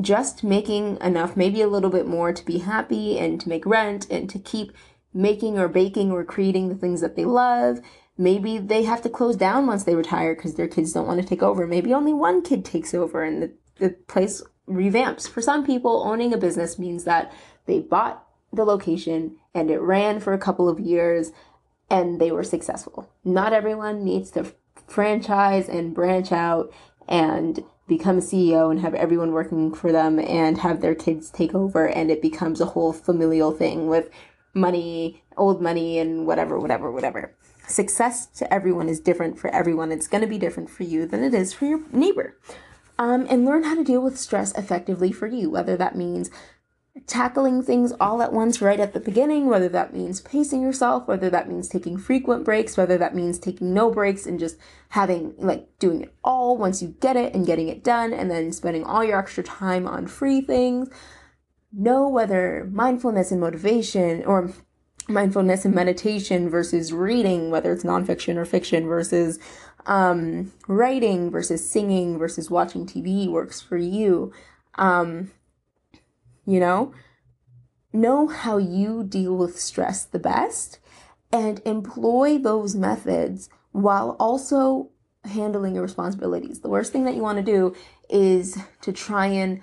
[0.00, 4.06] just making enough maybe a little bit more to be happy and to make rent
[4.10, 4.72] and to keep
[5.12, 7.80] making or baking or creating the things that they love.
[8.16, 11.26] Maybe they have to close down once they retire because their kids don't want to
[11.26, 11.66] take over.
[11.66, 15.28] Maybe only one kid takes over and the, the place revamps.
[15.28, 17.32] For some people, owning a business means that
[17.66, 21.32] they bought the location and it ran for a couple of years
[21.90, 23.10] and they were successful.
[23.24, 24.54] Not everyone needs to
[24.92, 26.72] franchise and branch out
[27.08, 31.54] and become a CEO and have everyone working for them and have their kids take
[31.54, 34.08] over and it becomes a whole familial thing with
[34.54, 37.34] money, old money, and whatever, whatever, whatever.
[37.66, 39.90] Success to everyone is different for everyone.
[39.90, 42.36] It's going to be different for you than it is for your neighbor.
[42.98, 46.30] Um, and learn how to deal with stress effectively for you, whether that means
[47.06, 51.30] tackling things all at once right at the beginning, whether that means pacing yourself, whether
[51.30, 54.56] that means taking frequent breaks, whether that means taking no breaks and just
[54.90, 58.52] having like doing it all once you get it and getting it done, and then
[58.52, 60.88] spending all your extra time on free things
[61.72, 64.52] know whether mindfulness and motivation or
[65.08, 69.38] mindfulness and meditation versus reading, whether it's nonfiction or fiction, versus
[69.86, 74.32] um, writing versus singing versus watching TV works for you.
[74.76, 75.32] Um,
[76.46, 76.92] you know,
[77.92, 80.78] know how you deal with stress the best
[81.32, 84.90] and employ those methods while also
[85.24, 86.60] handling your responsibilities.
[86.60, 87.74] The worst thing that you want to do
[88.08, 89.62] is to try and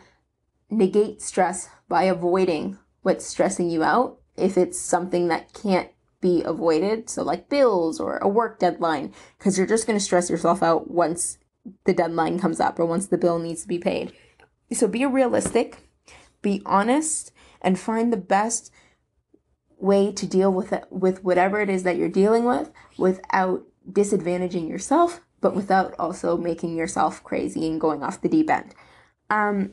[0.70, 5.90] negate stress by avoiding what's stressing you out if it's something that can't
[6.22, 7.10] be avoided.
[7.10, 10.90] So, like bills or a work deadline, because you're just going to stress yourself out
[10.90, 11.38] once
[11.86, 14.14] the deadline comes up or once the bill needs to be paid.
[14.72, 15.89] So, be realistic,
[16.42, 18.72] be honest, and find the best
[19.78, 24.68] way to deal with it with whatever it is that you're dealing with without disadvantaging
[24.68, 28.76] yourself but without also making yourself crazy and going off the deep end
[29.30, 29.72] um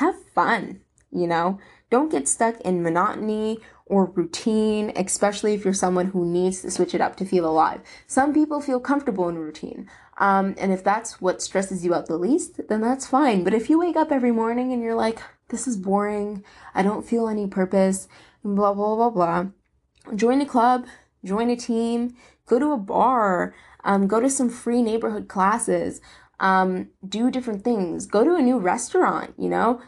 [0.00, 0.80] have fun,
[1.12, 1.58] you know?
[1.90, 3.58] Don't get stuck in monotony
[3.90, 7.80] or routine, especially if you're someone who needs to switch it up to feel alive.
[8.06, 9.90] Some people feel comfortable in routine.
[10.18, 13.42] Um, and if that's what stresses you out the least, then that's fine.
[13.42, 17.06] But if you wake up every morning and you're like, this is boring, I don't
[17.06, 18.06] feel any purpose,
[18.44, 19.46] blah, blah, blah, blah,
[20.14, 20.86] join a club,
[21.24, 22.14] join a team,
[22.46, 26.00] go to a bar, um, go to some free neighborhood classes
[26.40, 28.06] um, do different things.
[28.06, 29.80] Go to a new restaurant, you know?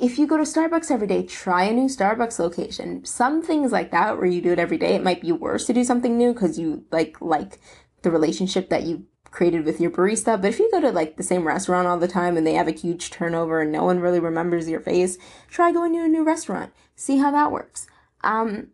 [0.00, 3.04] If you go to Starbucks every day, try a new Starbucks location.
[3.04, 5.72] Some things like that where you do it every day, it might be worse to
[5.72, 7.58] do something new because you like like
[8.02, 10.40] the relationship that you created with your barista.
[10.40, 12.68] But if you go to like the same restaurant all the time and they have
[12.68, 15.18] a huge turnover and no one really remembers your face,
[15.50, 16.72] try going to a new restaurant.
[16.94, 17.88] See how that works.
[18.22, 18.68] Um,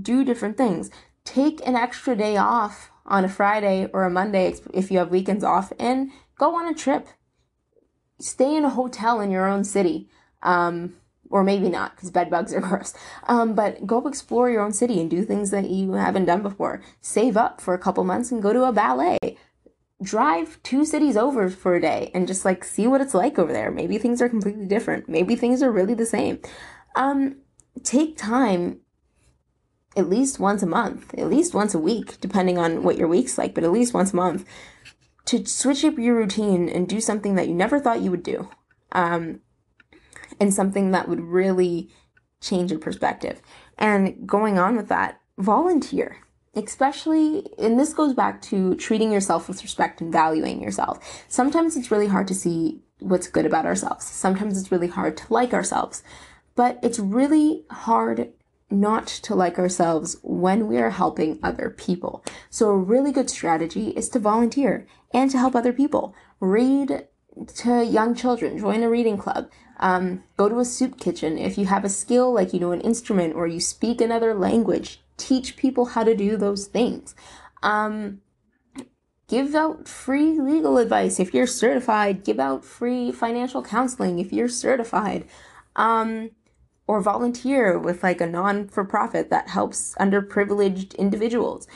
[0.00, 0.90] do different things.
[1.24, 5.42] Take an extra day off on a Friday or a Monday if you have weekends
[5.42, 7.08] off and go on a trip.
[8.20, 10.08] Stay in a hotel in your own city.
[10.42, 10.96] Um,
[11.30, 12.92] or maybe not because bed bugs are gross.
[13.28, 16.82] Um, but go explore your own city and do things that you haven't done before.
[17.00, 19.18] Save up for a couple months and go to a ballet.
[20.02, 23.52] Drive two cities over for a day and just like see what it's like over
[23.52, 23.70] there.
[23.70, 25.08] Maybe things are completely different.
[25.08, 26.40] Maybe things are really the same.
[26.96, 27.36] Um,
[27.84, 28.80] take time
[29.96, 33.36] at least once a month, at least once a week, depending on what your week's
[33.36, 34.46] like, but at least once a month
[35.26, 38.48] to switch up your routine and do something that you never thought you would do.
[38.92, 39.40] Um,
[40.40, 41.90] and something that would really
[42.40, 43.40] change your perspective.
[43.78, 46.16] And going on with that, volunteer.
[46.54, 51.24] Especially, and this goes back to treating yourself with respect and valuing yourself.
[51.28, 54.04] Sometimes it's really hard to see what's good about ourselves.
[54.06, 56.02] Sometimes it's really hard to like ourselves.
[56.56, 58.32] But it's really hard
[58.70, 62.24] not to like ourselves when we are helping other people.
[62.50, 66.14] So a really good strategy is to volunteer and to help other people.
[66.40, 67.06] Read
[67.46, 71.38] to young children, join a reading club, um, go to a soup kitchen.
[71.38, 75.00] If you have a skill like you know an instrument or you speak another language,
[75.16, 77.14] teach people how to do those things.
[77.62, 78.20] Um,
[79.28, 82.24] give out free legal advice if you're certified.
[82.24, 85.26] Give out free financial counseling if you're certified.
[85.76, 86.30] Um,
[86.86, 91.68] or volunteer with like a non for profit that helps underprivileged individuals.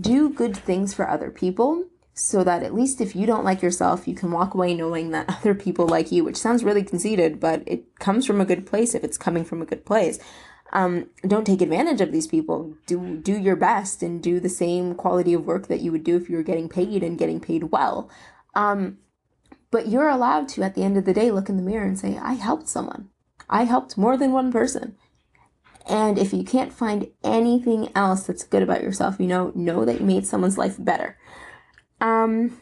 [0.00, 1.84] Do good things for other people
[2.18, 5.28] so that at least if you don't like yourself, you can walk away knowing that
[5.40, 8.94] other people like you, which sounds really conceited, but it comes from a good place
[8.94, 10.18] if it's coming from a good place.
[10.72, 12.74] Um, don't take advantage of these people.
[12.86, 16.16] Do do your best and do the same quality of work that you would do
[16.16, 18.10] if you were getting paid and getting paid well.
[18.54, 18.98] Um,
[19.70, 21.98] but you're allowed to, at the end of the day, look in the mirror and
[21.98, 23.08] say, "I helped someone.
[23.48, 24.96] I helped more than one person."
[25.88, 30.00] And if you can't find anything else that's good about yourself, you know, know that
[30.00, 31.16] you made someone's life better.
[32.00, 32.60] Um,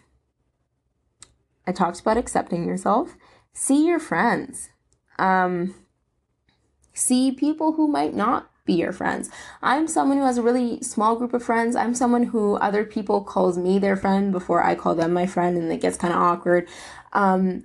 [1.66, 3.16] I talked about accepting yourself.
[3.53, 4.70] See your friends.
[5.18, 5.75] Um,
[6.92, 9.31] see people who might not be your friends.
[9.62, 11.77] I'm someone who has a really small group of friends.
[11.77, 15.57] I'm someone who other people calls me their friend before I call them my friend,
[15.57, 16.68] and it gets kind of awkward.
[17.12, 17.64] Um,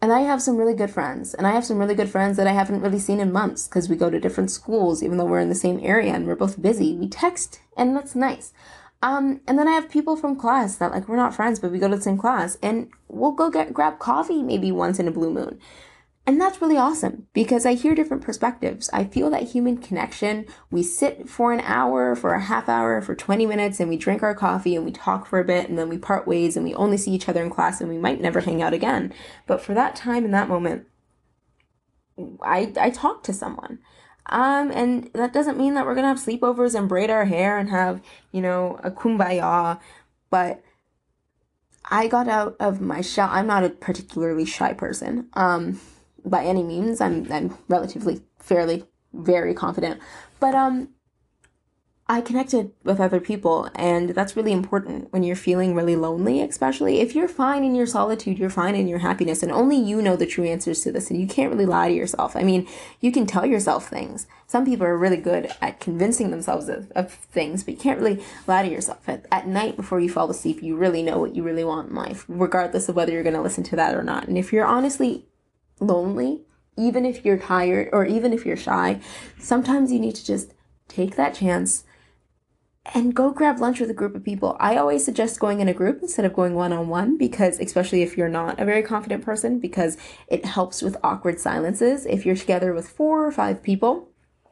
[0.00, 2.46] and I have some really good friends, and I have some really good friends that
[2.46, 5.40] I haven't really seen in months because we go to different schools, even though we're
[5.40, 6.96] in the same area and we're both busy.
[6.96, 8.52] We text, and that's nice.
[9.02, 11.78] Um, and then I have people from class that like we're not friends, but we
[11.78, 15.12] go to the same class, and we'll go get grab coffee maybe once in a
[15.12, 15.58] blue moon.
[16.28, 18.90] And that's really awesome because I hear different perspectives.
[18.92, 20.46] I feel that human connection.
[20.72, 24.24] We sit for an hour, for a half hour, for 20 minutes, and we drink
[24.24, 26.74] our coffee and we talk for a bit, and then we part ways and we
[26.74, 29.14] only see each other in class and we might never hang out again.
[29.46, 30.88] But for that time in that moment,
[32.42, 33.78] I, I talk to someone.
[34.28, 37.70] Um, and that doesn't mean that we're gonna have sleepovers and braid our hair and
[37.70, 38.00] have,
[38.32, 39.80] you know, a kumbaya,
[40.30, 40.62] but
[41.88, 43.28] I got out of my shell.
[43.30, 45.80] I'm not a particularly shy person, um,
[46.24, 47.00] by any means.
[47.00, 50.00] I'm, I'm relatively fairly very confident,
[50.40, 50.88] but um,
[52.08, 57.00] I connected with other people, and that's really important when you're feeling really lonely, especially
[57.00, 60.14] if you're fine in your solitude, you're fine in your happiness, and only you know
[60.14, 62.36] the true answers to this, and you can't really lie to yourself.
[62.36, 62.68] I mean,
[63.00, 64.28] you can tell yourself things.
[64.46, 68.22] Some people are really good at convincing themselves of, of things, but you can't really
[68.46, 69.08] lie to yourself.
[69.08, 71.96] At, at night before you fall asleep, you really know what you really want in
[71.96, 74.28] life, regardless of whether you're going to listen to that or not.
[74.28, 75.26] And if you're honestly
[75.80, 76.42] lonely,
[76.78, 79.00] even if you're tired or even if you're shy,
[79.40, 80.54] sometimes you need to just
[80.86, 81.82] take that chance
[82.94, 84.56] and go grab lunch with a group of people.
[84.60, 88.02] I always suggest going in a group instead of going one on one because, especially
[88.02, 89.96] if you're not a very confident person, because
[90.28, 92.06] it helps with awkward silences.
[92.06, 94.08] If you're together with four or five people,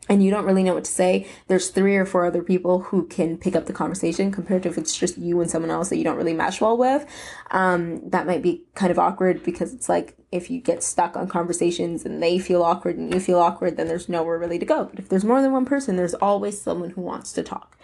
[0.09, 3.07] and you don't really know what to say, there's three or four other people who
[3.07, 5.97] can pick up the conversation compared to if it's just you and someone else that
[5.97, 7.07] you don't really mesh well with.
[7.51, 11.27] Um, that might be kind of awkward because it's like if you get stuck on
[11.27, 14.85] conversations and they feel awkward and you feel awkward, then there's nowhere really to go.
[14.85, 17.79] But if there's more than one person, there's always someone who wants to talk.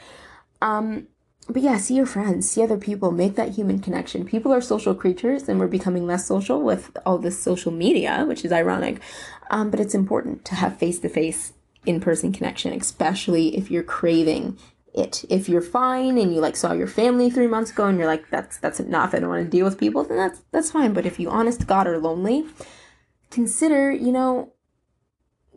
[0.61, 1.09] Um,
[1.49, 4.25] but yeah, see your friends, see other people, make that human connection.
[4.25, 8.45] People are social creatures, and we're becoming less social with all this social media, which
[8.45, 9.01] is ironic.
[9.51, 11.55] Um, but it's important to have face to face,
[11.87, 14.59] in person connection, especially if you're craving
[14.95, 15.25] it.
[15.29, 18.29] If you're fine and you like saw your family three months ago and you're like,
[18.31, 20.93] that's that's enough, I don't want to deal with people, then that's that's fine.
[20.93, 22.47] But if you honest God are lonely,
[23.31, 24.53] consider, you know,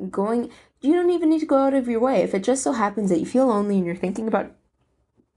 [0.10, 0.50] going
[0.82, 2.22] you don't even need to go out of your way.
[2.22, 4.52] If it just so happens that you feel lonely and you're thinking about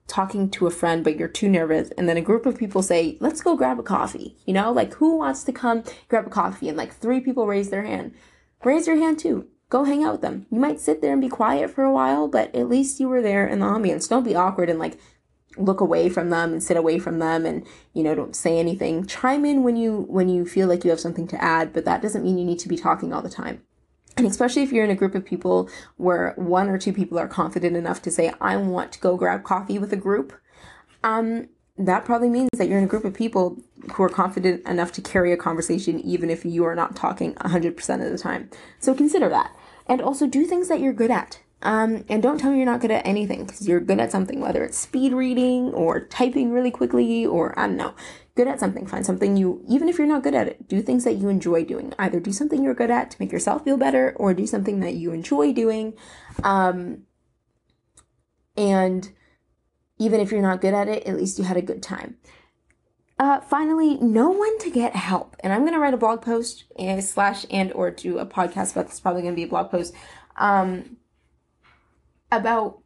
[0.07, 3.17] talking to a friend, but you're too nervous, and then a group of people say,
[3.21, 4.37] let's go grab a coffee.
[4.47, 6.69] You know, like who wants to come grab a coffee?
[6.69, 8.15] And like three people raise their hand.
[8.65, 9.49] Raise your hand too.
[9.69, 10.47] Go hang out with them.
[10.51, 13.23] You might sit there and be quiet for a while, but at least you were
[13.23, 14.99] there in the ambiance Don't be awkward and like
[15.57, 19.07] look away from them and sit away from them and you know don't say anything
[19.07, 22.03] chime in when you when you feel like you have something to add but that
[22.03, 23.63] doesn't mean you need to be talking all the time
[24.17, 27.29] and especially if you're in a group of people where one or two people are
[27.29, 30.33] confident enough to say i want to go grab coffee with a group
[31.05, 31.49] um
[31.79, 33.59] that probably means that you're in a group of people
[33.93, 38.05] who are confident enough to carry a conversation even if you are not talking 100%
[38.05, 38.51] of the time.
[38.79, 39.55] So consider that.
[39.87, 41.41] And also do things that you're good at.
[41.63, 44.41] Um, and don't tell me you're not good at anything because you're good at something,
[44.41, 47.95] whether it's speed reading or typing really quickly or I don't know,
[48.37, 48.87] good at something.
[48.87, 51.65] Find something you, even if you're not good at it, do things that you enjoy
[51.65, 51.93] doing.
[51.99, 54.95] Either do something you're good at to make yourself feel better or do something that
[54.95, 55.95] you enjoy doing.
[56.45, 57.05] Um,
[58.57, 59.11] and
[59.99, 62.19] even if you're not good at it, at least you had a good time.
[63.19, 65.37] Uh, finally, know when to get help.
[65.41, 68.75] And I'm going to write a blog post and slash and or do a podcast,
[68.75, 69.95] but it's probably going to be a blog post.
[70.37, 70.99] Um,
[72.31, 72.83] about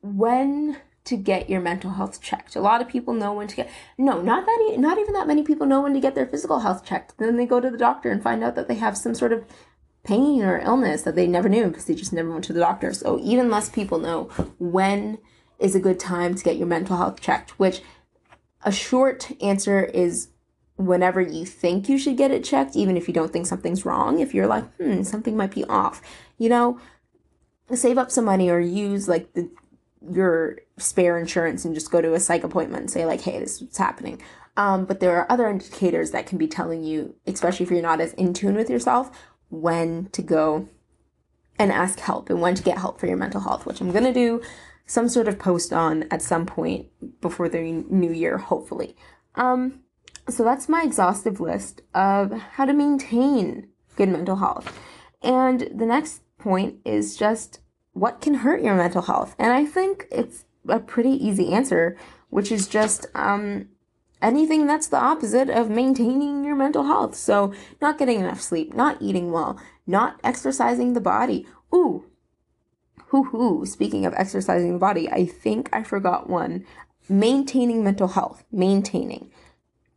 [0.00, 2.54] when to get your mental health checked.
[2.54, 5.42] A lot of people know when to get no, not that not even that many
[5.42, 7.18] people know when to get their physical health checked.
[7.18, 9.44] Then they go to the doctor and find out that they have some sort of
[10.04, 12.92] pain or illness that they never knew because they just never went to the doctor.
[12.92, 14.24] So even less people know
[14.58, 15.18] when
[15.58, 17.82] is a good time to get your mental health checked, which
[18.64, 20.28] a short answer is
[20.76, 24.18] whenever you think you should get it checked, even if you don't think something's wrong.
[24.18, 26.02] If you're like, hmm, something might be off,
[26.38, 26.80] you know,
[27.74, 29.50] save up some money or use like the
[30.10, 33.56] your spare insurance and just go to a psych appointment and say like hey this
[33.56, 34.20] is what's happening.
[34.56, 38.00] Um, but there are other indicators that can be telling you especially if you're not
[38.00, 39.10] as in tune with yourself
[39.48, 40.68] when to go
[41.58, 44.04] and ask help and when to get help for your mental health which i'm going
[44.04, 44.42] to do
[44.92, 46.86] some sort of post on at some point
[47.22, 48.94] before the new year hopefully.
[49.34, 49.80] Um,
[50.28, 54.78] so that's my exhaustive list of how to maintain good mental health.
[55.22, 57.60] And the next point is just
[57.92, 59.34] what can hurt your mental health?
[59.38, 61.96] And I think it's a pretty easy answer,
[62.30, 63.68] which is just um,
[64.20, 67.14] anything that's the opposite of maintaining your mental health.
[67.14, 71.46] So, not getting enough sleep, not eating well, not exercising the body.
[71.74, 72.04] Ooh,
[73.08, 73.66] hoo hoo.
[73.66, 76.64] Speaking of exercising the body, I think I forgot one.
[77.08, 79.30] Maintaining mental health, maintaining.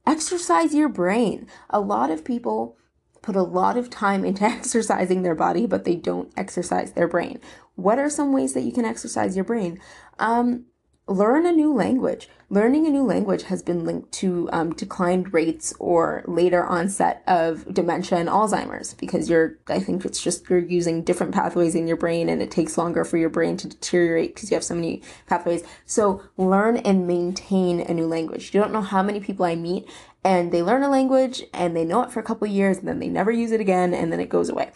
[0.06, 1.48] Exercise your brain.
[1.70, 2.78] A lot of people
[3.22, 7.40] put a lot of time into exercising their body, but they don't exercise their brain.
[7.76, 9.80] What are some ways that you can exercise your brain?
[10.20, 10.66] Um,
[11.08, 12.30] learn a new language.
[12.50, 17.72] Learning a new language has been linked to um, declined rates or later onset of
[17.74, 21.98] dementia and Alzheimer's because you're, I think it's just you're using different pathways in your
[21.98, 25.02] brain and it takes longer for your brain to deteriorate because you have so many
[25.28, 25.64] pathways.
[25.86, 28.54] So learn and maintain a new language.
[28.54, 29.90] You don't know how many people I meet
[30.24, 33.00] and they learn a language and they know it for a couple years and then
[33.00, 34.72] they never use it again and then it goes away.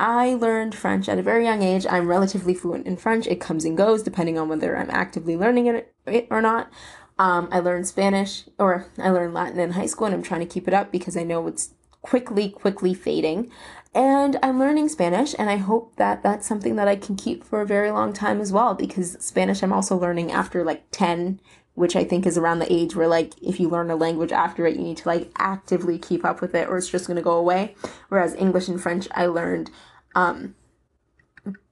[0.00, 1.84] I learned French at a very young age.
[1.86, 3.26] I'm relatively fluent in French.
[3.26, 6.70] It comes and goes depending on whether I'm actively learning it or not.
[7.18, 10.46] Um, I learned Spanish or I learned Latin in high school and I'm trying to
[10.46, 13.50] keep it up because I know it's quickly, quickly fading.
[13.92, 17.60] And I'm learning Spanish, and I hope that that's something that I can keep for
[17.60, 21.40] a very long time as well because Spanish I'm also learning after like 10
[21.74, 24.66] which I think is around the age where like if you learn a language after
[24.66, 27.22] it, you need to like actively keep up with it or it's just going to
[27.22, 27.74] go away.
[28.08, 29.70] Whereas English and French I learned
[30.14, 30.54] um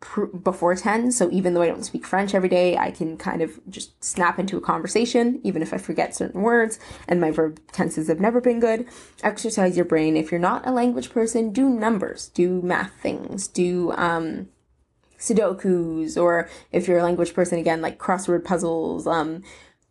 [0.01, 3.43] pr- before 10, so even though I don't speak French every day, I can kind
[3.43, 7.61] of just snap into a conversation even if I forget certain words and my verb
[7.73, 8.87] tenses have never been good.
[9.23, 10.17] Exercise your brain.
[10.17, 14.49] If you're not a language person, do numbers, do math things, do um
[15.19, 19.43] sudokus or if you're a language person again like crossword puzzles um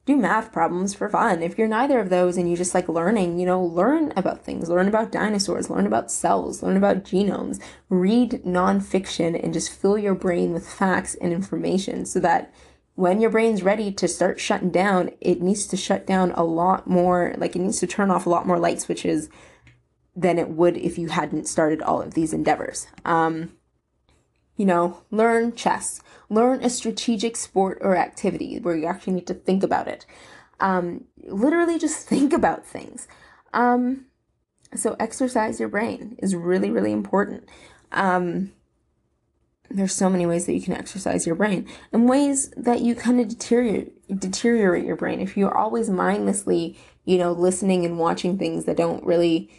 [0.07, 1.43] do math problems for fun.
[1.43, 4.69] If you're neither of those and you just like learning, you know, learn about things,
[4.69, 10.15] learn about dinosaurs, learn about cells, learn about genomes, read nonfiction and just fill your
[10.15, 12.53] brain with facts and information so that
[12.95, 16.87] when your brain's ready to start shutting down, it needs to shut down a lot
[16.87, 19.29] more, like it needs to turn off a lot more light switches
[20.15, 22.87] than it would if you hadn't started all of these endeavors.
[23.05, 23.51] Um,
[24.55, 29.33] you know, learn chess, learn a strategic sport or activity where you actually need to
[29.33, 30.05] think about it.
[30.59, 33.07] Um, literally just think about things.
[33.53, 34.05] Um,
[34.75, 37.47] so exercise your brain is really, really important.
[37.91, 38.51] Um,
[39.69, 43.19] there's so many ways that you can exercise your brain and ways that you kind
[43.19, 48.63] of deteriorate deteriorate your brain if you're always mindlessly you know listening and watching things
[48.63, 49.49] that don't really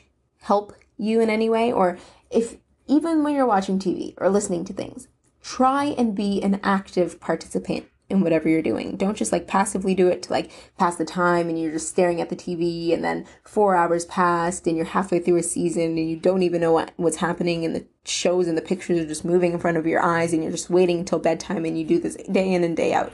[0.41, 1.99] help you in any way or
[2.31, 2.57] if
[2.89, 5.09] even when you're watching TV or listening to things,
[5.43, 8.97] try and be an active participant in whatever you're doing.
[8.97, 12.20] Don't just like passively do it to like pass the time and you're just staring
[12.20, 16.11] at the TV and then four hours passed and you're halfway through a season and
[16.11, 19.24] you don't even know what, what's happening and the shows and the pictures are just
[19.24, 21.99] moving in front of your eyes and you're just waiting until bedtime and you do
[21.99, 23.12] this day in and day out.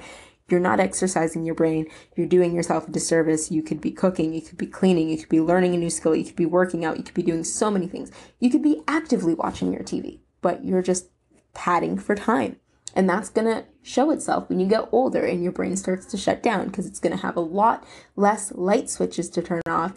[0.49, 1.87] you're not exercising your brain.
[2.17, 3.51] You're doing yourself a disservice.
[3.51, 6.15] You could be cooking, you could be cleaning, you could be learning a new skill,
[6.15, 8.13] you could be working out, you could be doing so many things.
[8.39, 11.09] You could be actively watching your TV, but you're just
[11.55, 12.57] padding for time.
[12.95, 16.17] And that's going to show itself when you get older and your brain starts to
[16.17, 17.85] shut down because it's going to have a lot
[18.15, 19.95] less light switches to turn off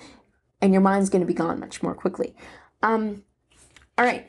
[0.61, 2.35] and your mind's going to be gone much more quickly.
[2.81, 3.23] Um,
[3.97, 4.27] all right,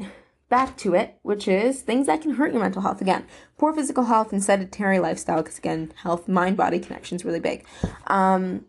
[0.48, 3.00] back to it, which is things that can hurt your mental health.
[3.00, 3.26] Again,
[3.56, 7.64] poor physical health and sedentary lifestyle, because again, health, mind body connection is really big.
[8.06, 8.66] Um,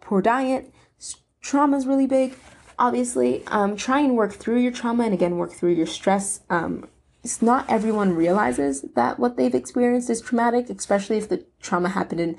[0.00, 0.72] poor diet,
[1.40, 2.34] trauma is really big.
[2.78, 6.40] Obviously, um, try and work through your trauma and again, work through your stress.
[6.50, 6.88] Um,
[7.26, 12.20] it's not everyone realizes that what they've experienced is traumatic, especially if the trauma happened
[12.20, 12.38] in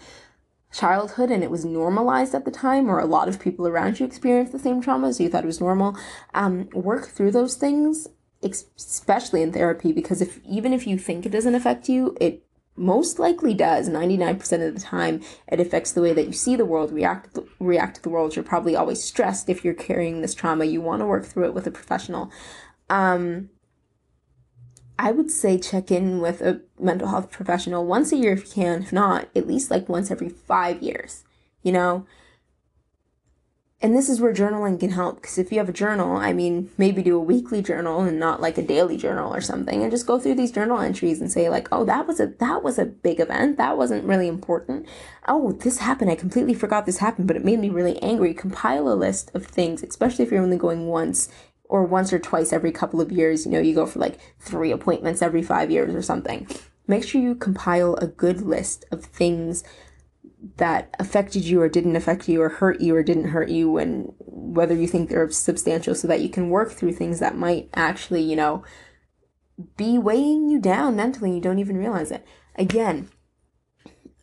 [0.71, 4.05] childhood and it was normalized at the time, or a lot of people around you
[4.05, 5.97] experienced the same trauma, so you thought it was normal.
[6.33, 8.07] Um, work through those things,
[8.41, 12.45] especially in therapy, because if even if you think it doesn't affect you, it
[12.77, 16.63] most likely does 99% of the time it affects the way that you see the
[16.63, 18.37] world react react to the world.
[18.37, 20.63] You're probably always stressed if you're carrying this trauma.
[20.63, 22.31] You want to work through it with a professional.
[22.89, 23.49] Um,
[24.99, 28.63] I would say check in with a mental health professional once a year if you
[28.63, 31.23] can, if not, at least like once every five years,
[31.61, 32.05] you know?
[33.79, 36.71] And this is where journaling can help because if you have a journal, I mean,
[36.79, 40.07] maybe do a weekly journal and not like a daily journal or something and just
[40.07, 42.85] go through these journal entries and say like, "Oh, that was a that was a
[42.85, 43.57] big event.
[43.57, 44.87] That wasn't really important.
[45.27, 46.09] Oh, this happened.
[46.09, 49.45] I completely forgot this happened, but it made me really angry." Compile a list of
[49.45, 51.29] things, especially if you're only going once
[51.69, 54.71] or once or twice every couple of years, you know, you go for like three
[54.71, 56.47] appointments every five years or something.
[56.87, 59.63] Make sure you compile a good list of things
[60.57, 64.13] that affected you or didn't affect you or hurt you or didn't hurt you and
[64.19, 68.21] whether you think they're substantial so that you can work through things that might actually,
[68.21, 68.63] you know,
[69.75, 72.25] be weighing you down mentally you don't even realize it.
[72.55, 73.09] Again,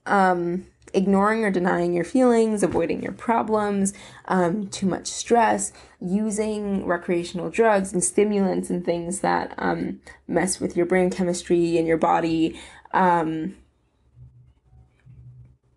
[0.06, 3.92] um ignoring or denying your feelings, avoiding your problems,
[4.26, 5.72] um, too much stress,
[6.04, 11.86] using recreational drugs and stimulants and things that um, mess with your brain chemistry and
[11.86, 12.60] your body.
[12.92, 13.56] Um,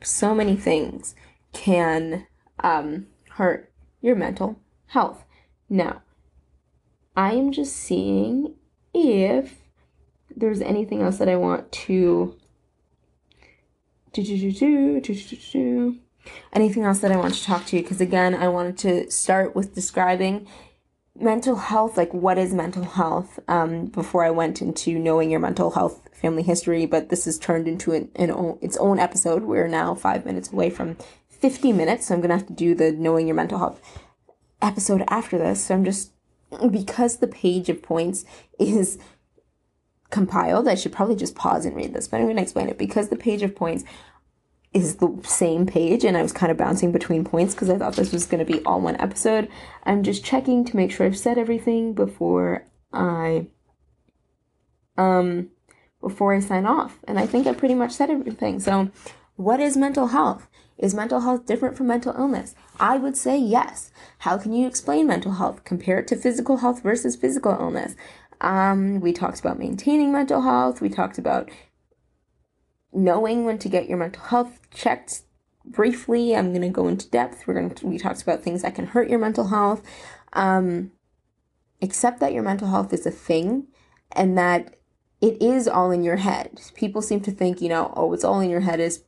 [0.01, 1.15] so many things
[1.53, 2.27] can
[2.59, 3.71] um, hurt
[4.01, 5.23] your mental health.
[5.69, 6.01] Now,
[7.15, 8.55] I am just seeing
[8.93, 9.55] if
[10.35, 12.35] there's anything else that I want to
[16.53, 17.81] Anything else that I want to talk to you?
[17.81, 20.47] Because again, I wanted to start with describing
[21.15, 25.71] mental health, like what is mental health, um, before I went into knowing your mental
[25.71, 26.85] health family history.
[26.85, 29.43] But this has turned into an, an its own episode.
[29.43, 30.97] We're now five minutes away from
[31.29, 33.81] 50 minutes, so I'm gonna have to do the knowing your mental health
[34.61, 35.65] episode after this.
[35.65, 36.11] So I'm just
[36.71, 38.25] because the page of points
[38.59, 38.97] is
[40.09, 40.67] compiled.
[40.67, 43.15] I should probably just pause and read this, but I'm to explain it because the
[43.15, 43.83] page of points
[44.83, 47.95] is the same page and I was kind of bouncing between points because I thought
[47.95, 49.49] this was going to be all one episode.
[49.83, 53.47] I'm just checking to make sure I've said everything before I
[54.97, 55.49] um
[56.01, 56.99] before I sign off.
[57.07, 58.59] And I think I pretty much said everything.
[58.59, 58.89] So,
[59.35, 60.47] what is mental health?
[60.77, 62.53] Is mental health different from mental illness?
[62.79, 63.91] I would say yes.
[64.19, 65.63] How can you explain mental health?
[65.63, 67.95] Compare it to physical health versus physical illness.
[68.41, 70.79] Um, we talked about maintaining mental health.
[70.79, 71.49] We talked about
[72.97, 75.21] knowing when to get your mental health checked
[75.65, 76.35] briefly.
[76.35, 77.45] I'm going to go into depth.
[77.45, 79.83] We're going to, we talked about things that can hurt your mental health.
[80.33, 80.91] Um,
[81.81, 83.67] accept that your mental health is a thing
[84.11, 84.75] and that
[85.21, 86.59] it is all in your head.
[86.75, 89.03] People seem to think, you know, oh, it's all in your head is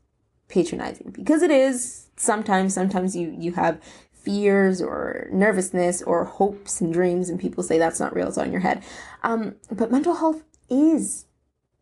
[0.47, 3.79] patronizing because it is sometimes sometimes you you have
[4.11, 8.51] fears or nervousness or hopes and dreams, and people say that's not real, it's on
[8.51, 8.83] your head.
[9.23, 11.25] Um, but mental health is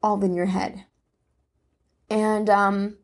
[0.03, 0.86] all in your head.
[2.10, 2.97] And um,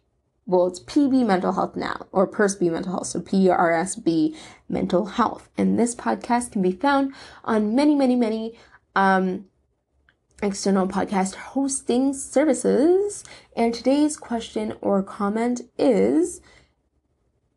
[0.47, 4.33] well, it's PB Mental Health now, or PersB Mental Health, so PersB
[4.69, 5.49] Mental Health.
[5.57, 8.57] And this podcast can be found on many, many, many
[8.95, 9.45] um,
[10.41, 13.25] external podcast hosting services.
[13.57, 16.39] And today's question or comment is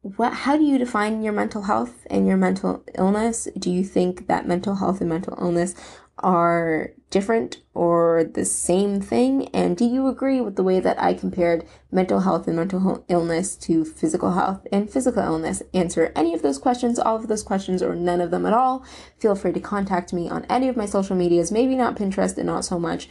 [0.03, 3.47] what how do you define your mental health and your mental illness?
[3.57, 5.74] Do you think that mental health and mental illness
[6.20, 9.48] are different or the same thing?
[9.48, 13.56] And do you agree with the way that I compared mental health and mental illness
[13.56, 15.62] to physical health and physical illness?
[15.74, 18.84] Answer any of those questions, all of those questions, or none of them at all.
[19.18, 22.46] Feel free to contact me on any of my social medias, maybe not Pinterest and
[22.46, 23.08] not so much.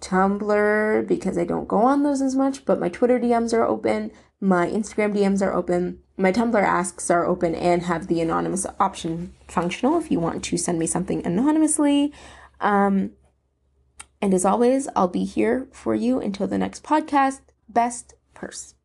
[0.00, 4.10] Tumblr because I don't go on those as much, but my Twitter DMs are open,
[4.40, 9.34] my Instagram DMs are open, my Tumblr asks are open and have the anonymous option
[9.48, 12.12] functional if you want to send me something anonymously.
[12.60, 13.10] Um,
[14.22, 17.40] and as always, I'll be here for you until the next podcast.
[17.68, 18.75] Best Pers.